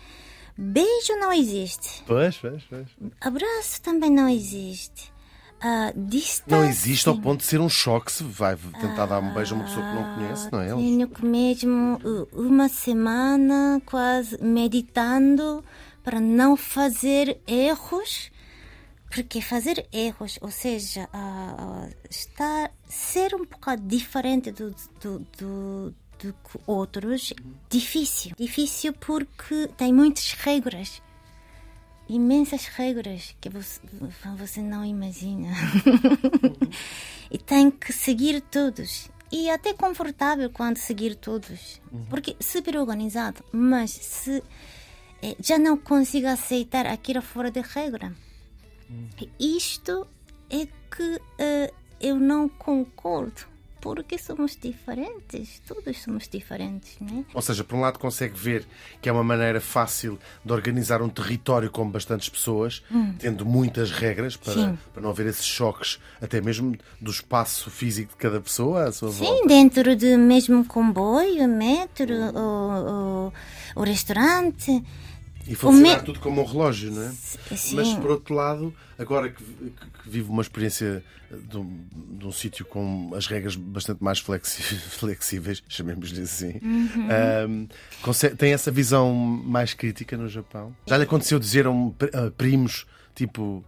[0.56, 2.02] beijo não existe.
[2.06, 2.86] Pois, pois, pois.
[3.20, 5.12] Abraço também não existe.
[5.60, 6.56] Ah, distância.
[6.56, 9.58] Não existe ao ponto de ser um choque se vai tentar dar um beijo a
[9.58, 10.68] uma pessoa que não conhece, não é?
[10.74, 15.62] Tenho que mesmo uh, uma semana quase meditando
[16.02, 18.30] para não fazer erros.
[19.10, 26.32] Porque fazer erros, ou seja, ah, estar, ser um bocado diferente do, do, do, do
[26.32, 27.32] que outros,
[27.68, 28.32] difícil.
[28.38, 31.02] Difícil porque tem muitas regras
[32.14, 33.80] imensas regras que você,
[34.36, 35.48] você não imagina.
[37.30, 39.08] e tem que seguir todos.
[39.32, 41.80] E é até confortável quando seguir todos.
[42.08, 44.42] Porque super organizado, mas se
[45.22, 48.12] eh, já não consigo aceitar aquilo fora de regra.
[49.38, 50.04] Isto
[50.50, 53.42] é que eh, eu não concordo.
[53.80, 57.24] Porque somos diferentes, todos somos diferentes, né?
[57.32, 58.66] Ou seja, por um lado consegue ver
[59.00, 62.82] que é uma maneira fácil de organizar um território com bastantes pessoas,
[63.18, 64.70] tendo muitas regras para, Hum.
[64.72, 64.78] Sim.
[64.92, 69.10] para não haver esses choques, até mesmo do espaço físico de cada pessoa à sua
[69.10, 69.48] Sim, volta.
[69.48, 73.26] dentro do mesmo comboio, metro, o,
[73.76, 74.82] o, o restaurante.
[75.46, 77.12] E funcionar me- tudo como um relógio, não é?
[77.56, 77.76] Sim.
[77.76, 79.70] Mas por outro lado, agora que, que-
[80.02, 81.02] que vivo uma experiência
[81.48, 81.84] de um,
[82.18, 84.18] de um sítio com as regras bastante mais
[84.98, 87.08] flexíveis, chamemos-lhe assim, Uhum.
[87.10, 87.66] ahm,
[88.02, 90.74] conse- tem essa visão mais crítica no Japão?
[90.86, 93.64] Já lhe aconteceu dizer a, um, a primos tipo,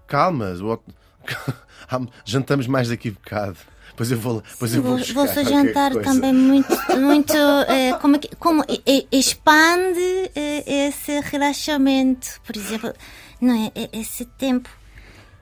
[1.89, 3.59] calma, jantamos mais daqui a bocado.
[3.93, 6.69] Depois eu vou, depois eu vou buscar qualquer jantar coisa." também muito,
[6.99, 7.37] muito
[7.69, 8.65] eh, como, é como
[9.11, 12.93] expande eh, esse relaxamento, por exemplo,
[13.41, 14.69] não é, esse tempo.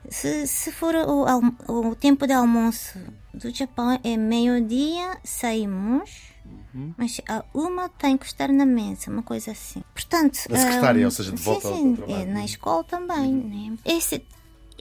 [0.09, 1.25] Se, se for o,
[1.89, 2.99] o tempo de almoço
[3.33, 6.31] do Japão é meio-dia, saímos,
[6.73, 6.93] Uhum.
[6.97, 9.83] mas a uma tem que estar na mesa, uma coisa assim.
[9.93, 12.21] Portanto, Na secretária, ah, ou seja, de volta ao- sim, ao sim, trabalho.
[12.21, 13.33] é, na escola também.
[13.33, 13.77] Né?
[13.85, 14.25] Esse,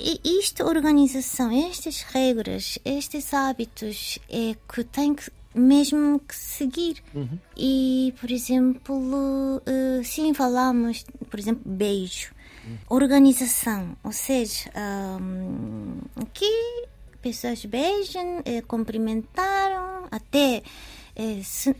[0.02, 7.02] e isto, organização, estas regras, estes hábitos é que tem que mesmo que seguir.
[7.56, 12.32] E, por exemplo, eh, sim, falamos, por exemplo, beijo.
[12.88, 16.86] Organização, ou seja, ahm, aqui
[17.20, 20.62] pessoas beijam, eh, cumprimentaram, até
[21.16, 21.74] eh, se,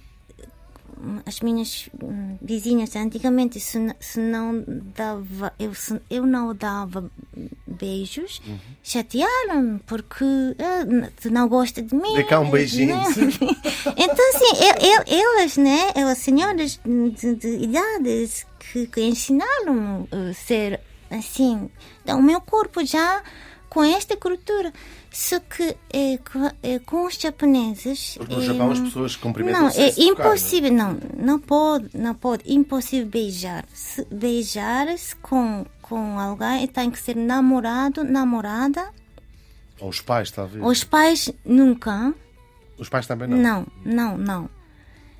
[1.26, 7.10] as minhas hum, vizinhas antigamente se, se não dava eu, se, eu não dava
[7.66, 8.40] beijos
[8.82, 10.24] chatearam porque
[10.58, 12.96] ah, tu não gosta de mim Dê cá um beijinho.
[12.96, 13.04] né?
[13.96, 20.32] então assim el- el- elas né elas senhoras de, de idades que, que ensinaram a
[20.34, 20.80] ser
[21.10, 21.70] assim
[22.02, 23.22] então, o meu corpo já
[23.70, 24.70] com esta cultura
[25.10, 29.62] só que eh, co- eh, com os japoneses Porque no eh, Japão as pessoas cumprimentam
[29.62, 33.64] não, sem é se tocar, impossível, não, não pode, não pode, impossível beijar.
[33.72, 38.82] Se beijar-se com, com alguém tem que ser namorado, namorada.
[38.82, 38.92] não é?
[39.80, 40.62] Ou os pais, talvez.
[40.64, 42.12] Os pais nunca.
[42.78, 43.36] Os pais também não.
[43.38, 44.50] Não, não, não.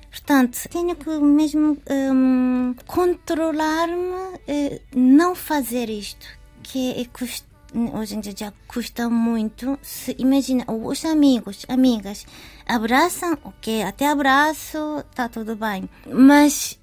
[0.09, 6.27] Portanto, tenho que mesmo hum, controlar-me, eh, não fazer isto,
[6.63, 7.45] que é, cust-
[7.93, 9.77] hoje em dia já custa muito.
[9.81, 12.25] Se, imagina, os amigos, amigas,
[12.65, 15.89] abraçam, ok, até abraço, tá tudo bem.
[16.07, 16.79] Mas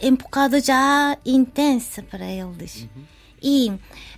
[0.00, 2.88] é um bocado já intensa para eles.
[3.42, 3.72] E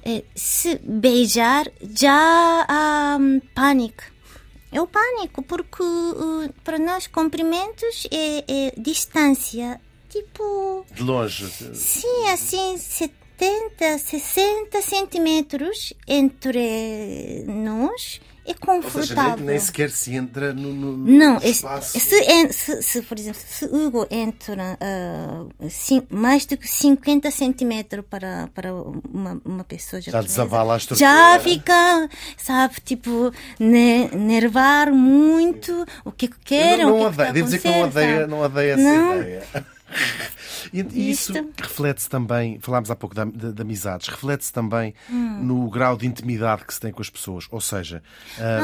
[0.04, 4.02] eh, se beijar, já há hum, pânico.
[4.72, 9.80] É o pânico, porque uh, para nós cumprimentos é, é distância.
[10.08, 11.46] Tipo, De longe.
[11.74, 12.76] sim, assim,
[13.46, 19.36] 70, 60 centímetros entre nós é Ou seja, confortável.
[19.38, 21.98] nem, nem sequer se entra no, no Não, esse- espaço.
[21.98, 28.04] se, se, se, por exemplo, se Hugo entra ah, cin- mais do que 50 centímetros
[28.10, 31.08] para, para uma, uma pessoa Já japonesa, desavala a estrutura.
[31.08, 37.16] já fica, sabe, tipo, ne, nervar muito o que que querem, não, o não que
[37.16, 39.16] que odeio, devo dizer que não odeia, não odeia essa Não.
[39.20, 39.42] ideia.
[40.72, 45.42] E isso reflete-se também, falámos há pouco de, de- de amizades, reflete-se também Hum.
[45.42, 47.46] no grau de intimidade que se tem com as pessoas.
[47.50, 48.02] Ou seja,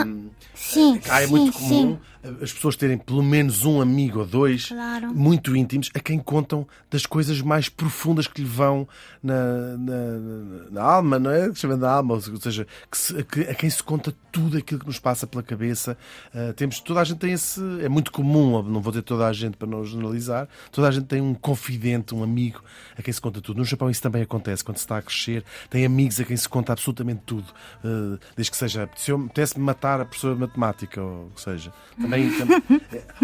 [0.07, 2.35] hum, Sim, cá é sim, muito comum sim.
[2.43, 5.09] as pessoas terem pelo menos um amigo ou dois Claro.
[5.15, 8.87] muito íntimos a quem contam das coisas mais profundas que lhe vão
[9.23, 11.53] na, na, na alma, não é?
[11.55, 14.81] Chamando a alma, ou seja, que se- a, que- a quem se conta tudo aquilo
[14.81, 15.97] que nos passa pela cabeça.
[16.35, 17.61] Ah, temos, toda a gente tem esse.
[17.83, 21.07] É muito comum, não vou dizer toda a gente para não generalizar, toda a gente
[21.07, 22.63] tem um confidente, um amigo
[22.97, 23.59] a quem se conta tudo.
[23.59, 26.49] No Japão isso também acontece quando se está a crescer, tem amigos a quem se
[26.49, 27.47] conta absolutamente tudo,
[27.85, 28.89] Ah, desde que seja.
[28.97, 32.31] Se eu apetece-me matar a professora de matemática, ou seja, também.
[32.39, 32.49] tam-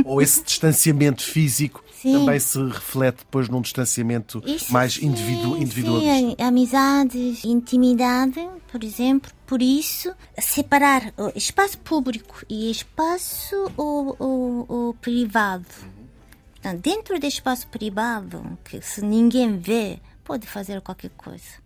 [0.04, 2.12] ou esse distanciamento físico Sim.
[2.12, 6.42] também se reflete depois num distanciamento Isso mais sim, individu, sim, individualista.
[6.42, 8.40] a- amizades, intimidade,
[8.70, 9.30] por exemplo.
[9.46, 15.66] Por isso, separar o espaço público e espaço o, o, o privado.
[16.72, 21.58] Dentro do espaço privado, que se ninguém vê, pode fazer qualquer coisa,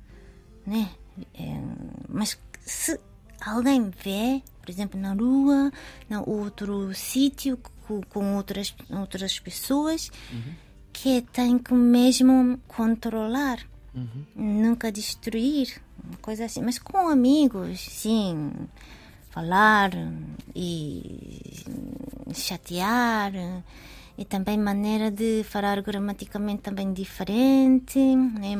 [0.66, 0.90] né?
[1.34, 1.60] É,
[2.08, 2.98] mas se
[3.40, 5.72] alguém vê, por exemplo, na rua,
[6.10, 10.10] em outro sítio com, com outras, outras pessoas,
[10.92, 13.58] que tem que mesmo controlar,
[14.34, 16.62] nunca destruir, uma coisa assim.
[16.62, 18.52] Mas com amigos, sim,
[19.30, 19.90] falar
[20.54, 21.64] e
[22.34, 23.32] chatear
[24.18, 28.56] e também maneira de falar gramaticamente também diferente, né?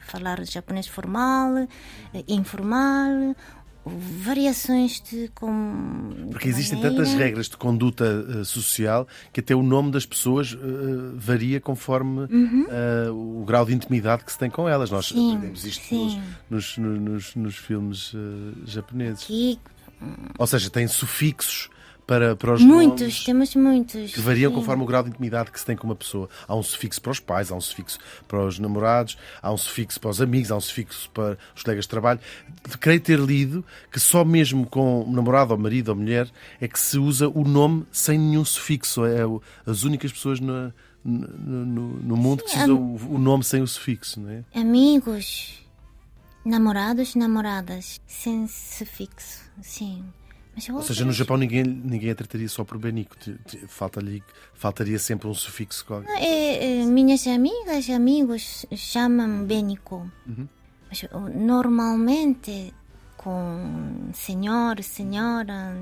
[0.00, 1.56] falar japonês formal,
[2.12, 3.36] eh, informal,
[3.86, 6.30] variações de como.
[6.32, 10.58] Porque existem tantas regras de conduta uh, social que até o nome das pessoas uh,
[11.14, 12.66] varia conforme uhum.
[12.66, 14.90] uh, o grau de intimidade que se tem com elas.
[14.90, 15.94] Nós sim, aprendemos isto
[16.50, 18.12] nos, nos, nos, nos, filmes
[18.66, 19.24] japoneses.
[19.24, 19.58] Que...
[20.36, 21.70] Ou seja, tem sufixos
[22.08, 24.14] para, para os Muitos, nomes, temos muitos.
[24.14, 24.56] Que variam sim.
[24.56, 26.26] conforme o grau de intimidade que se tem com uma pessoa.
[26.48, 30.00] Há um sufixo para os pais, há um sufixo para os namorados, há um sufixo
[30.00, 32.18] para os amigos, há um sufixo para os colegas de trabalho.
[32.80, 36.98] Creio ter lido que só mesmo com namorado, ou marido, ou mulher, é que se
[36.98, 39.04] usa o nome sem nenhum sufixo.
[39.04, 39.20] É
[39.66, 40.72] as únicas pessoas no,
[41.04, 43.14] no, no mundo sim, que se usam am...
[43.16, 44.18] o nome sem o sufixo.
[44.18, 44.44] Não é?
[44.54, 45.58] Amigos,
[46.42, 50.02] namorados, namoradas, sem sufixo, sim.
[50.72, 53.16] Ou seja, no Japão ninguém, ninguém a trataria só por Benico.
[53.68, 54.22] Falta-lhe,
[54.54, 56.10] faltaria sempre um sufixo qualquer.
[56.20, 60.10] É, é, minhas amigas e amigos chamam Benico.
[60.26, 60.48] Uhum.
[60.88, 61.04] Mas
[61.34, 62.72] normalmente
[63.18, 65.76] com senhor, senhora,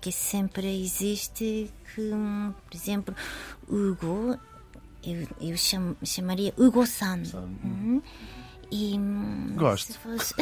[0.00, 3.14] que sempre existe, que, por exemplo,
[3.68, 4.36] Hugo,
[5.04, 7.22] eu, eu cham, chamaria Hugo-san.
[7.34, 8.02] Uhum.
[8.74, 8.98] E,
[9.54, 9.98] Gosto.
[9.98, 10.34] Fosse...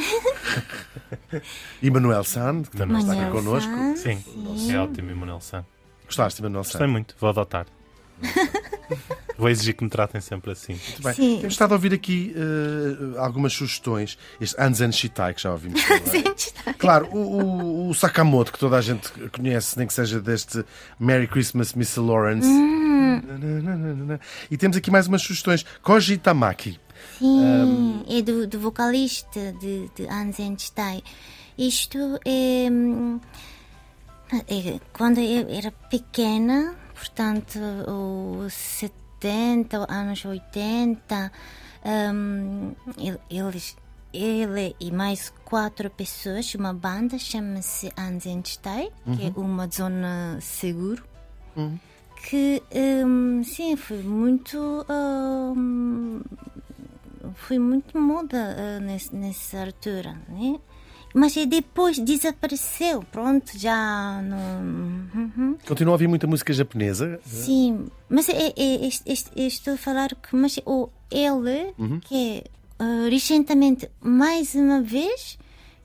[1.82, 3.72] e Manuel Sand, que também Manuel está aqui connosco.
[3.96, 4.22] Sim,
[4.56, 5.64] Sim, é ótimo, Manuel Sand.
[6.06, 6.72] Gostaste, Manuel Sand?
[6.74, 7.66] Gostei muito, vou adotar.
[9.38, 10.74] Vou exigir que me tratem sempre assim.
[10.74, 11.14] Muito bem.
[11.14, 11.36] Sim.
[11.38, 14.18] Temos estado a ouvir aqui uh, algumas sugestões.
[14.38, 15.80] Este Anzen Shitai, que já ouvimos.
[16.76, 20.62] Claro, o, o, o, Sakamoto, que toda a gente conhece, nem que seja deste
[20.98, 22.46] Merry Christmas, Miss Lawrence.
[22.46, 24.18] Hum.
[24.50, 25.64] E temos aqui mais umas sugestões.
[25.82, 26.78] Koji Tamaki.
[27.20, 28.04] Sim, um...
[28.08, 31.02] é do, do, vocalista de, de Anzen Shitai.
[31.58, 32.66] Isto é,
[34.48, 37.58] é, Quando eu era pequena, portanto,
[38.46, 41.30] os 70, anos 80,
[41.84, 42.72] um,
[43.28, 43.76] eles
[44.12, 49.16] ele e mais quatro pessoas, uma banda chama-se Anzenstein, uhum.
[49.16, 49.44] que é uhum.
[49.44, 51.04] uma zona seguro.
[51.54, 51.78] Uhum.
[52.28, 52.62] Que
[53.06, 56.20] um, sim, foi muito um,
[57.34, 60.58] foi muito moda uh, nesse, nessa altura, né?
[61.14, 64.60] Mas depois desapareceu, pronto, já não.
[65.14, 65.56] Uhum.
[65.66, 67.20] Continua a ouvir muita música japonesa?
[67.24, 71.98] Sim, mas é, é, é estou a falar que mas o ele, uhum.
[71.98, 72.44] que
[72.80, 75.36] uh, recentemente, mais uma vez,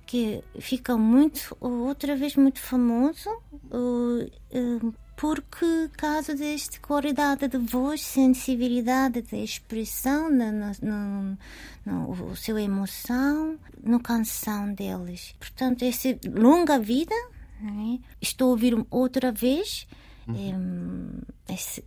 [0.05, 3.29] que fica muito, outra vez muito famoso,
[3.71, 11.37] uh, uh, porque caso desta qualidade de voz, sensibilidade de expressão, na, na, na,
[11.85, 15.35] na o seu emoção, na canção deles.
[15.39, 17.15] Portanto, essa longa vida,
[17.61, 17.99] né?
[18.21, 19.87] estou a ouvir outra vez
[20.27, 21.21] uhum.
[21.47, 21.83] esse,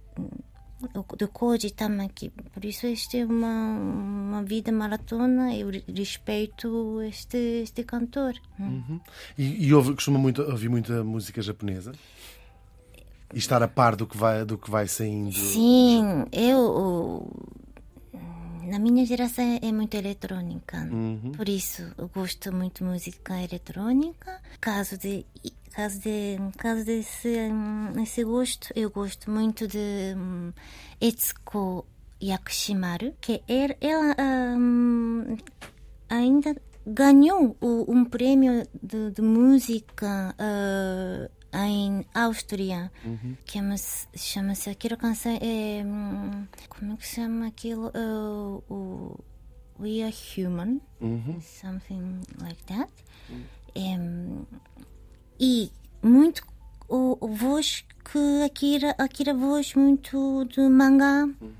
[1.18, 2.30] do Koji Tamaki.
[2.30, 5.54] Por isso, esta é uma, uma vida maratona.
[5.54, 8.34] Eu respeito este, este cantor.
[8.58, 9.00] Uhum.
[9.36, 11.92] E, e ouve, costuma muito, ouvir muita música japonesa?
[13.32, 15.32] E estar a par do que vai, do que vai saindo.
[15.32, 17.30] Sim, eu.
[18.66, 20.88] Na minha geração é muito eletrônica.
[20.90, 21.32] Uhum.
[21.36, 24.40] Por isso eu gosto muito de música eletrônica.
[24.60, 25.26] Caso de.
[25.70, 27.38] Caso, de, caso desse
[28.02, 30.52] esse gosto, eu gosto muito de um,
[31.00, 31.86] Etsuko
[32.20, 34.16] Yakushimaru, que ela, ela
[34.58, 35.36] um,
[36.08, 43.36] ainda ganhou um prêmio de, de música uh, em Áustria, uhum.
[43.44, 43.62] que é
[44.16, 45.82] chama-se aquela canção é
[46.68, 49.18] como é que se chama aquilo uh, o
[49.80, 51.40] We Are Human, uhum.
[51.40, 52.92] something like that.
[53.30, 53.44] Uhum.
[53.74, 54.44] É,
[55.40, 55.70] e
[56.02, 56.42] muito
[56.88, 61.24] o, o voz que Akira, Akira voz muito de mangá.
[61.40, 61.52] Uhum.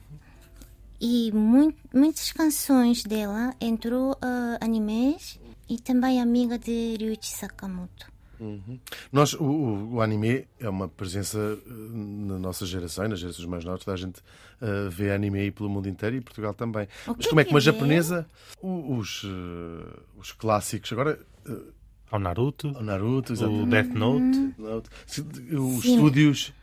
[1.00, 8.17] E muito, muitas canções dela entrou uh, animes e também amiga de Ryuichi Sakamoto.
[8.40, 8.78] Uhum.
[9.12, 13.64] Nós, o, o, anime é uma presença eh, na nossa geração e nas gerações mais
[13.64, 13.86] novas.
[13.88, 16.86] A gente uh, vê anime aí pelo mundo inteiro e Portugal também.
[17.06, 18.26] Mas como é que uma japonesa,
[18.62, 19.28] os, uh,
[20.16, 21.18] os clássicos, agora.
[21.46, 21.78] Uh,
[22.10, 24.88] ao Naruto, ao Naruto o Death Note, Note.
[25.06, 25.94] os sim.
[25.94, 26.54] estúdios.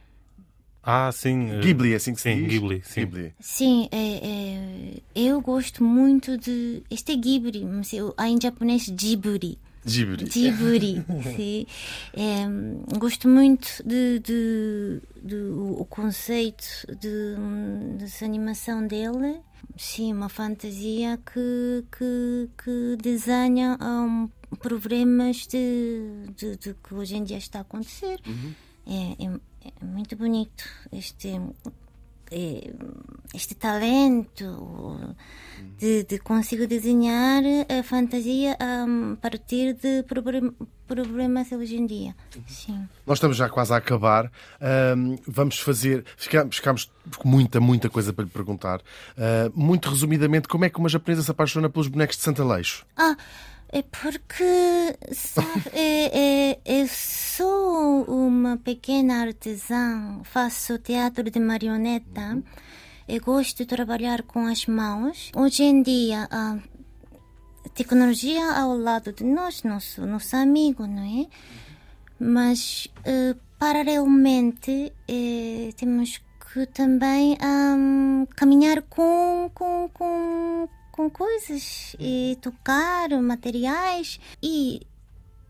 [0.82, 1.60] Ah, sim.
[1.62, 2.48] Ghibli, é assim que se sim, diz?
[2.48, 3.00] Ghibli, sim.
[3.02, 3.34] Ghibli.
[3.40, 6.84] Sim, é, é, eu gosto muito de.
[6.92, 9.58] Este é Ghibli, mas eu, em japonês, Ghibli.
[9.86, 10.26] Ghibli.
[10.30, 11.06] Ghibli,
[11.36, 11.66] sim.
[12.14, 16.66] É, gosto muito de, de, de, o conceito
[17.00, 17.36] de,
[17.98, 19.40] de animação dele.
[19.78, 27.24] Sim, uma fantasia que, que, que desenha um, problemas de, de, de, que hoje em
[27.24, 28.20] dia está a acontecer.
[28.26, 28.54] Uhum.
[28.88, 31.40] É, é, é, muito bonito este
[33.34, 35.16] este talento
[35.78, 40.54] de, de consigo desenhar a fantasia a partir de problem-
[40.88, 42.16] problemas hoje em dia.
[42.48, 42.88] Sim.
[43.06, 44.32] Nós estamos já quase a acabar.
[44.62, 46.06] Ahm, vamos fazer.
[46.18, 48.82] Ficamos, ficamos com muita, muita coisa para lhe perguntar.
[49.18, 52.86] Ah, muito resumidamente, como é que uma japonesa se apaixona pelos bonecos de Santa Leixo?
[52.96, 53.16] Ah,
[53.70, 62.42] é porque, sabe, é, é, eu sou uma pequena artesã, faço teatro de marioneta,
[63.08, 65.32] eu gosto de trabalhar com as mãos.
[65.36, 66.58] Hoje em dia, a
[67.74, 71.28] tecnologia ao lado de nós, nosso, nosso amigo, não é?
[72.20, 76.22] Mas, eh, paralelamente, eh, temos
[76.54, 84.18] que também ahm, caminhar com, com, com, com coisas e tocar materiais.
[84.42, 84.82] E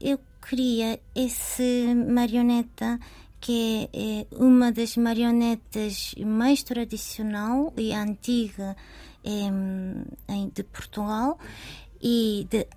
[0.02, 3.00] eu queria esse marioneta
[3.40, 8.76] que é uma das marionetas mais tradicional e antiga
[9.24, 10.04] em,
[10.52, 11.38] de Portugal
[12.02, 12.68] e de,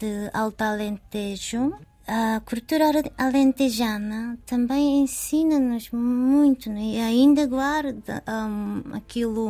[0.00, 1.72] de Alto Alentejo.
[2.08, 6.80] A cultura ale- alentejana também ensina-nos muito né?
[6.80, 9.48] e ainda guarda hum, aquilo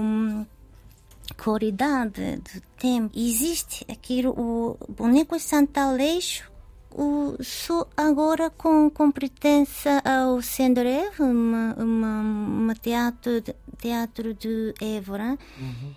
[1.35, 3.11] qualidade do tempo.
[3.17, 6.51] Existe aquilo, o boneco Santa Aleixo,
[6.93, 14.75] o, só agora com, com pertença ao Sendrev, uma, uma, uma teatro, de- teatro de
[14.81, 15.39] Évora,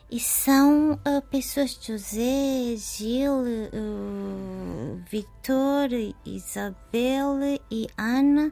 [0.09, 5.89] e são ah, pessoas, José, Gil, uh, Victor,
[6.25, 7.39] Isabel
[7.71, 8.51] e Ana,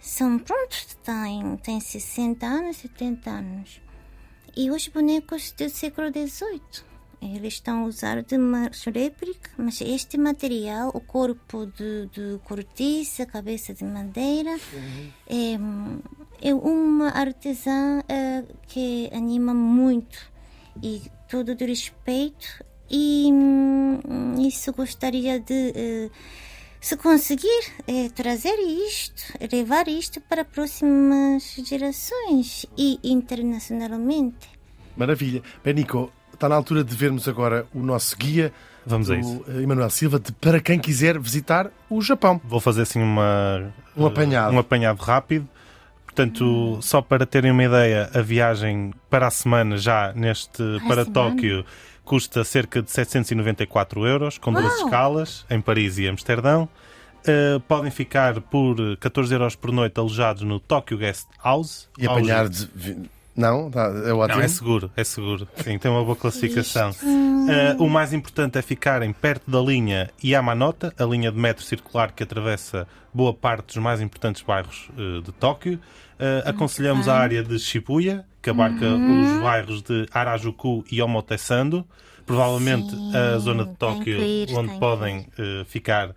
[0.00, 3.80] são prontos, têm, têm 60 anos, 70 anos.
[4.58, 6.82] E os bonecos do século XVIII.
[7.22, 13.24] Eles estão a usar de uma réplica, mas este material, o corpo de, de cortiça,
[13.24, 14.58] cabeça de madeira,
[15.28, 15.52] é,
[16.42, 20.18] é uma artesã eh, que anima muito
[20.82, 22.64] e todo de respeito.
[22.90, 26.10] E hum, isso gostaria de, eh,
[26.80, 29.22] se conseguir, eh, trazer isto,
[29.52, 34.48] levar isto para próximas gerações e internacionalmente.
[34.96, 35.42] Maravilha.
[35.64, 38.52] Benico, está na altura de vermos agora o nosso guia.
[38.86, 39.44] Vamos a isso.
[39.48, 42.40] Emanuel Silva, de, para quem quiser visitar o Japão.
[42.44, 44.54] Vou fazer assim uma, Um apanhado.
[44.54, 45.48] um apanhado rápido.
[46.06, 51.12] Portanto, só para terem uma ideia, a viagem para a semana já neste para semana?
[51.12, 51.64] Tóquio
[52.08, 54.84] custa cerca de 794 euros, com duas Uau!
[54.86, 56.66] escalas em Paris e Amsterdão.
[57.20, 61.88] Uh, podem ficar por 14 euros por noite alojados no Tokyo Guest House.
[61.98, 62.66] E apanhar de.
[63.36, 64.38] Não, tá, é ótimo.
[64.38, 65.46] Não, é seguro, é seguro.
[65.62, 66.90] Sim, tem uma boa classificação.
[66.90, 72.10] Uh, o mais importante é ficarem perto da linha Yamanota, a linha de metro circular
[72.12, 75.74] que atravessa boa parte dos mais importantes bairros uh, de Tóquio.
[75.74, 81.84] Uh, aconselhamos a área de Shibuya, que abarca os bairros de Harajuku e Omotesando.
[82.26, 86.14] Provavelmente Sim, a zona de Tóquio ir, onde podem uh, ficar uh,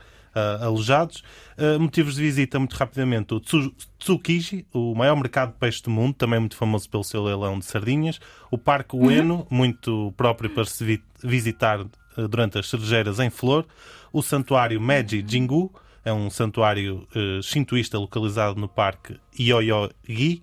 [0.66, 1.24] alojados.
[1.58, 5.90] Uh, motivos de visita, muito rapidamente, o Tsu- Tsukiji, o maior mercado de peixe do
[5.90, 8.20] mundo, também muito famoso pelo seu leilão de sardinhas.
[8.52, 11.88] O Parque Ueno, muito próprio para se vi- visitar uh,
[12.30, 13.66] durante as cerejeiras em flor.
[14.12, 20.42] O Santuário Meiji Jingu, é um santuário uh, shintoísta localizado no Parque Yoyogi.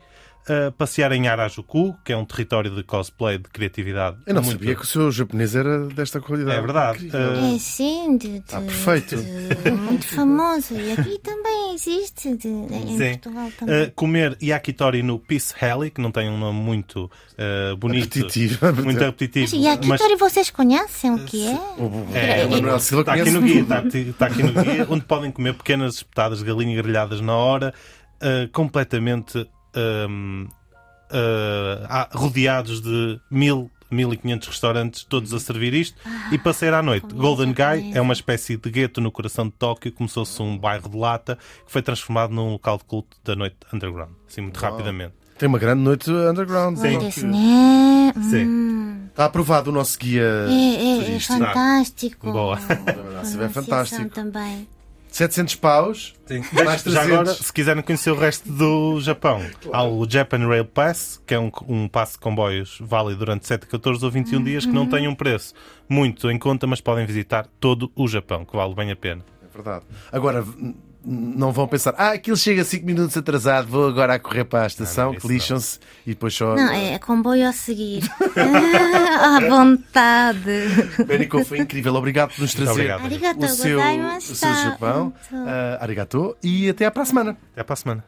[0.49, 4.17] Uh, passear em Harajuku, que é um território de cosplay de criatividade.
[4.27, 6.57] Eu não muito- sabia que o seu japonês era desta qualidade.
[6.57, 7.07] É verdade.
[7.09, 9.17] Uh, É sim, de, de, Ah, perfeito.
[9.17, 10.75] de- muito famoso.
[10.75, 13.19] E aqui também existe, de, em Sim.
[13.19, 13.83] Portugal também.
[13.85, 18.73] Uh, comer yakitori no Peace Alley, que não tem um nome muito uh, bonito, Apetitivo.
[18.83, 22.41] muito apetitivo, Mas, aqui mas vocês conhecem o que é?
[22.43, 25.05] É, o Manuel Silva está aqui conhece no guia, está, está aqui no guia, onde
[25.05, 27.75] podem comer pequenas espetadas de galinha grelhadas na hora,
[28.23, 29.47] uh, completamente
[29.77, 30.49] um,
[31.11, 35.97] uh, ah, rodeados de mil 1500 restaurantes, todos a servir isto,
[36.31, 37.07] e passear à noite.
[37.15, 40.97] Golden Guy é uma espécie de gueto no coração de Tóquio, começou-se um bairro de
[40.97, 45.15] lata, que foi transformado num local de culto da noite underground, assim muito rapidamente.
[45.39, 46.77] Tem uma grande noite underground.
[46.79, 47.27] Sim.
[47.29, 48.13] né?
[48.29, 48.45] Sim.
[48.45, 50.23] Hum, Está aprovado o nosso guia.
[50.23, 52.31] é, é, é fantástico.
[52.31, 52.59] Boa.
[53.19, 54.09] É fantástico.
[54.11, 54.67] também.
[55.09, 56.15] 700 paus.
[56.53, 56.97] Mais Já 300.
[56.97, 59.43] agora, se quiserem conhecer o resto do Japão,
[59.73, 63.67] há o Japan Rail Pass, que é um, um passe de comboios válido durante 7,
[63.67, 65.55] 14 ou 21 dias, que não tem um preço
[65.89, 69.25] muito em conta, mas podem visitar todo o Japão, que vale bem a pena.
[69.43, 69.85] É verdade.
[70.13, 70.45] Agora,
[71.05, 74.67] não vão pensar, ah, aquilo chega 5 minutos atrasado, vou agora a correr para a
[74.67, 76.55] estação, que lixam-se e depois só.
[76.55, 78.03] Não, é comboio a seguir.
[78.37, 80.69] ah, à vontade.
[81.07, 81.95] Benico, foi incrível.
[81.95, 85.13] Obrigado por nos trazer o seu, o seu Japão.
[85.33, 86.37] Ah, arigato.
[86.43, 87.37] E até à para a semana.
[87.53, 88.05] Até para a semana.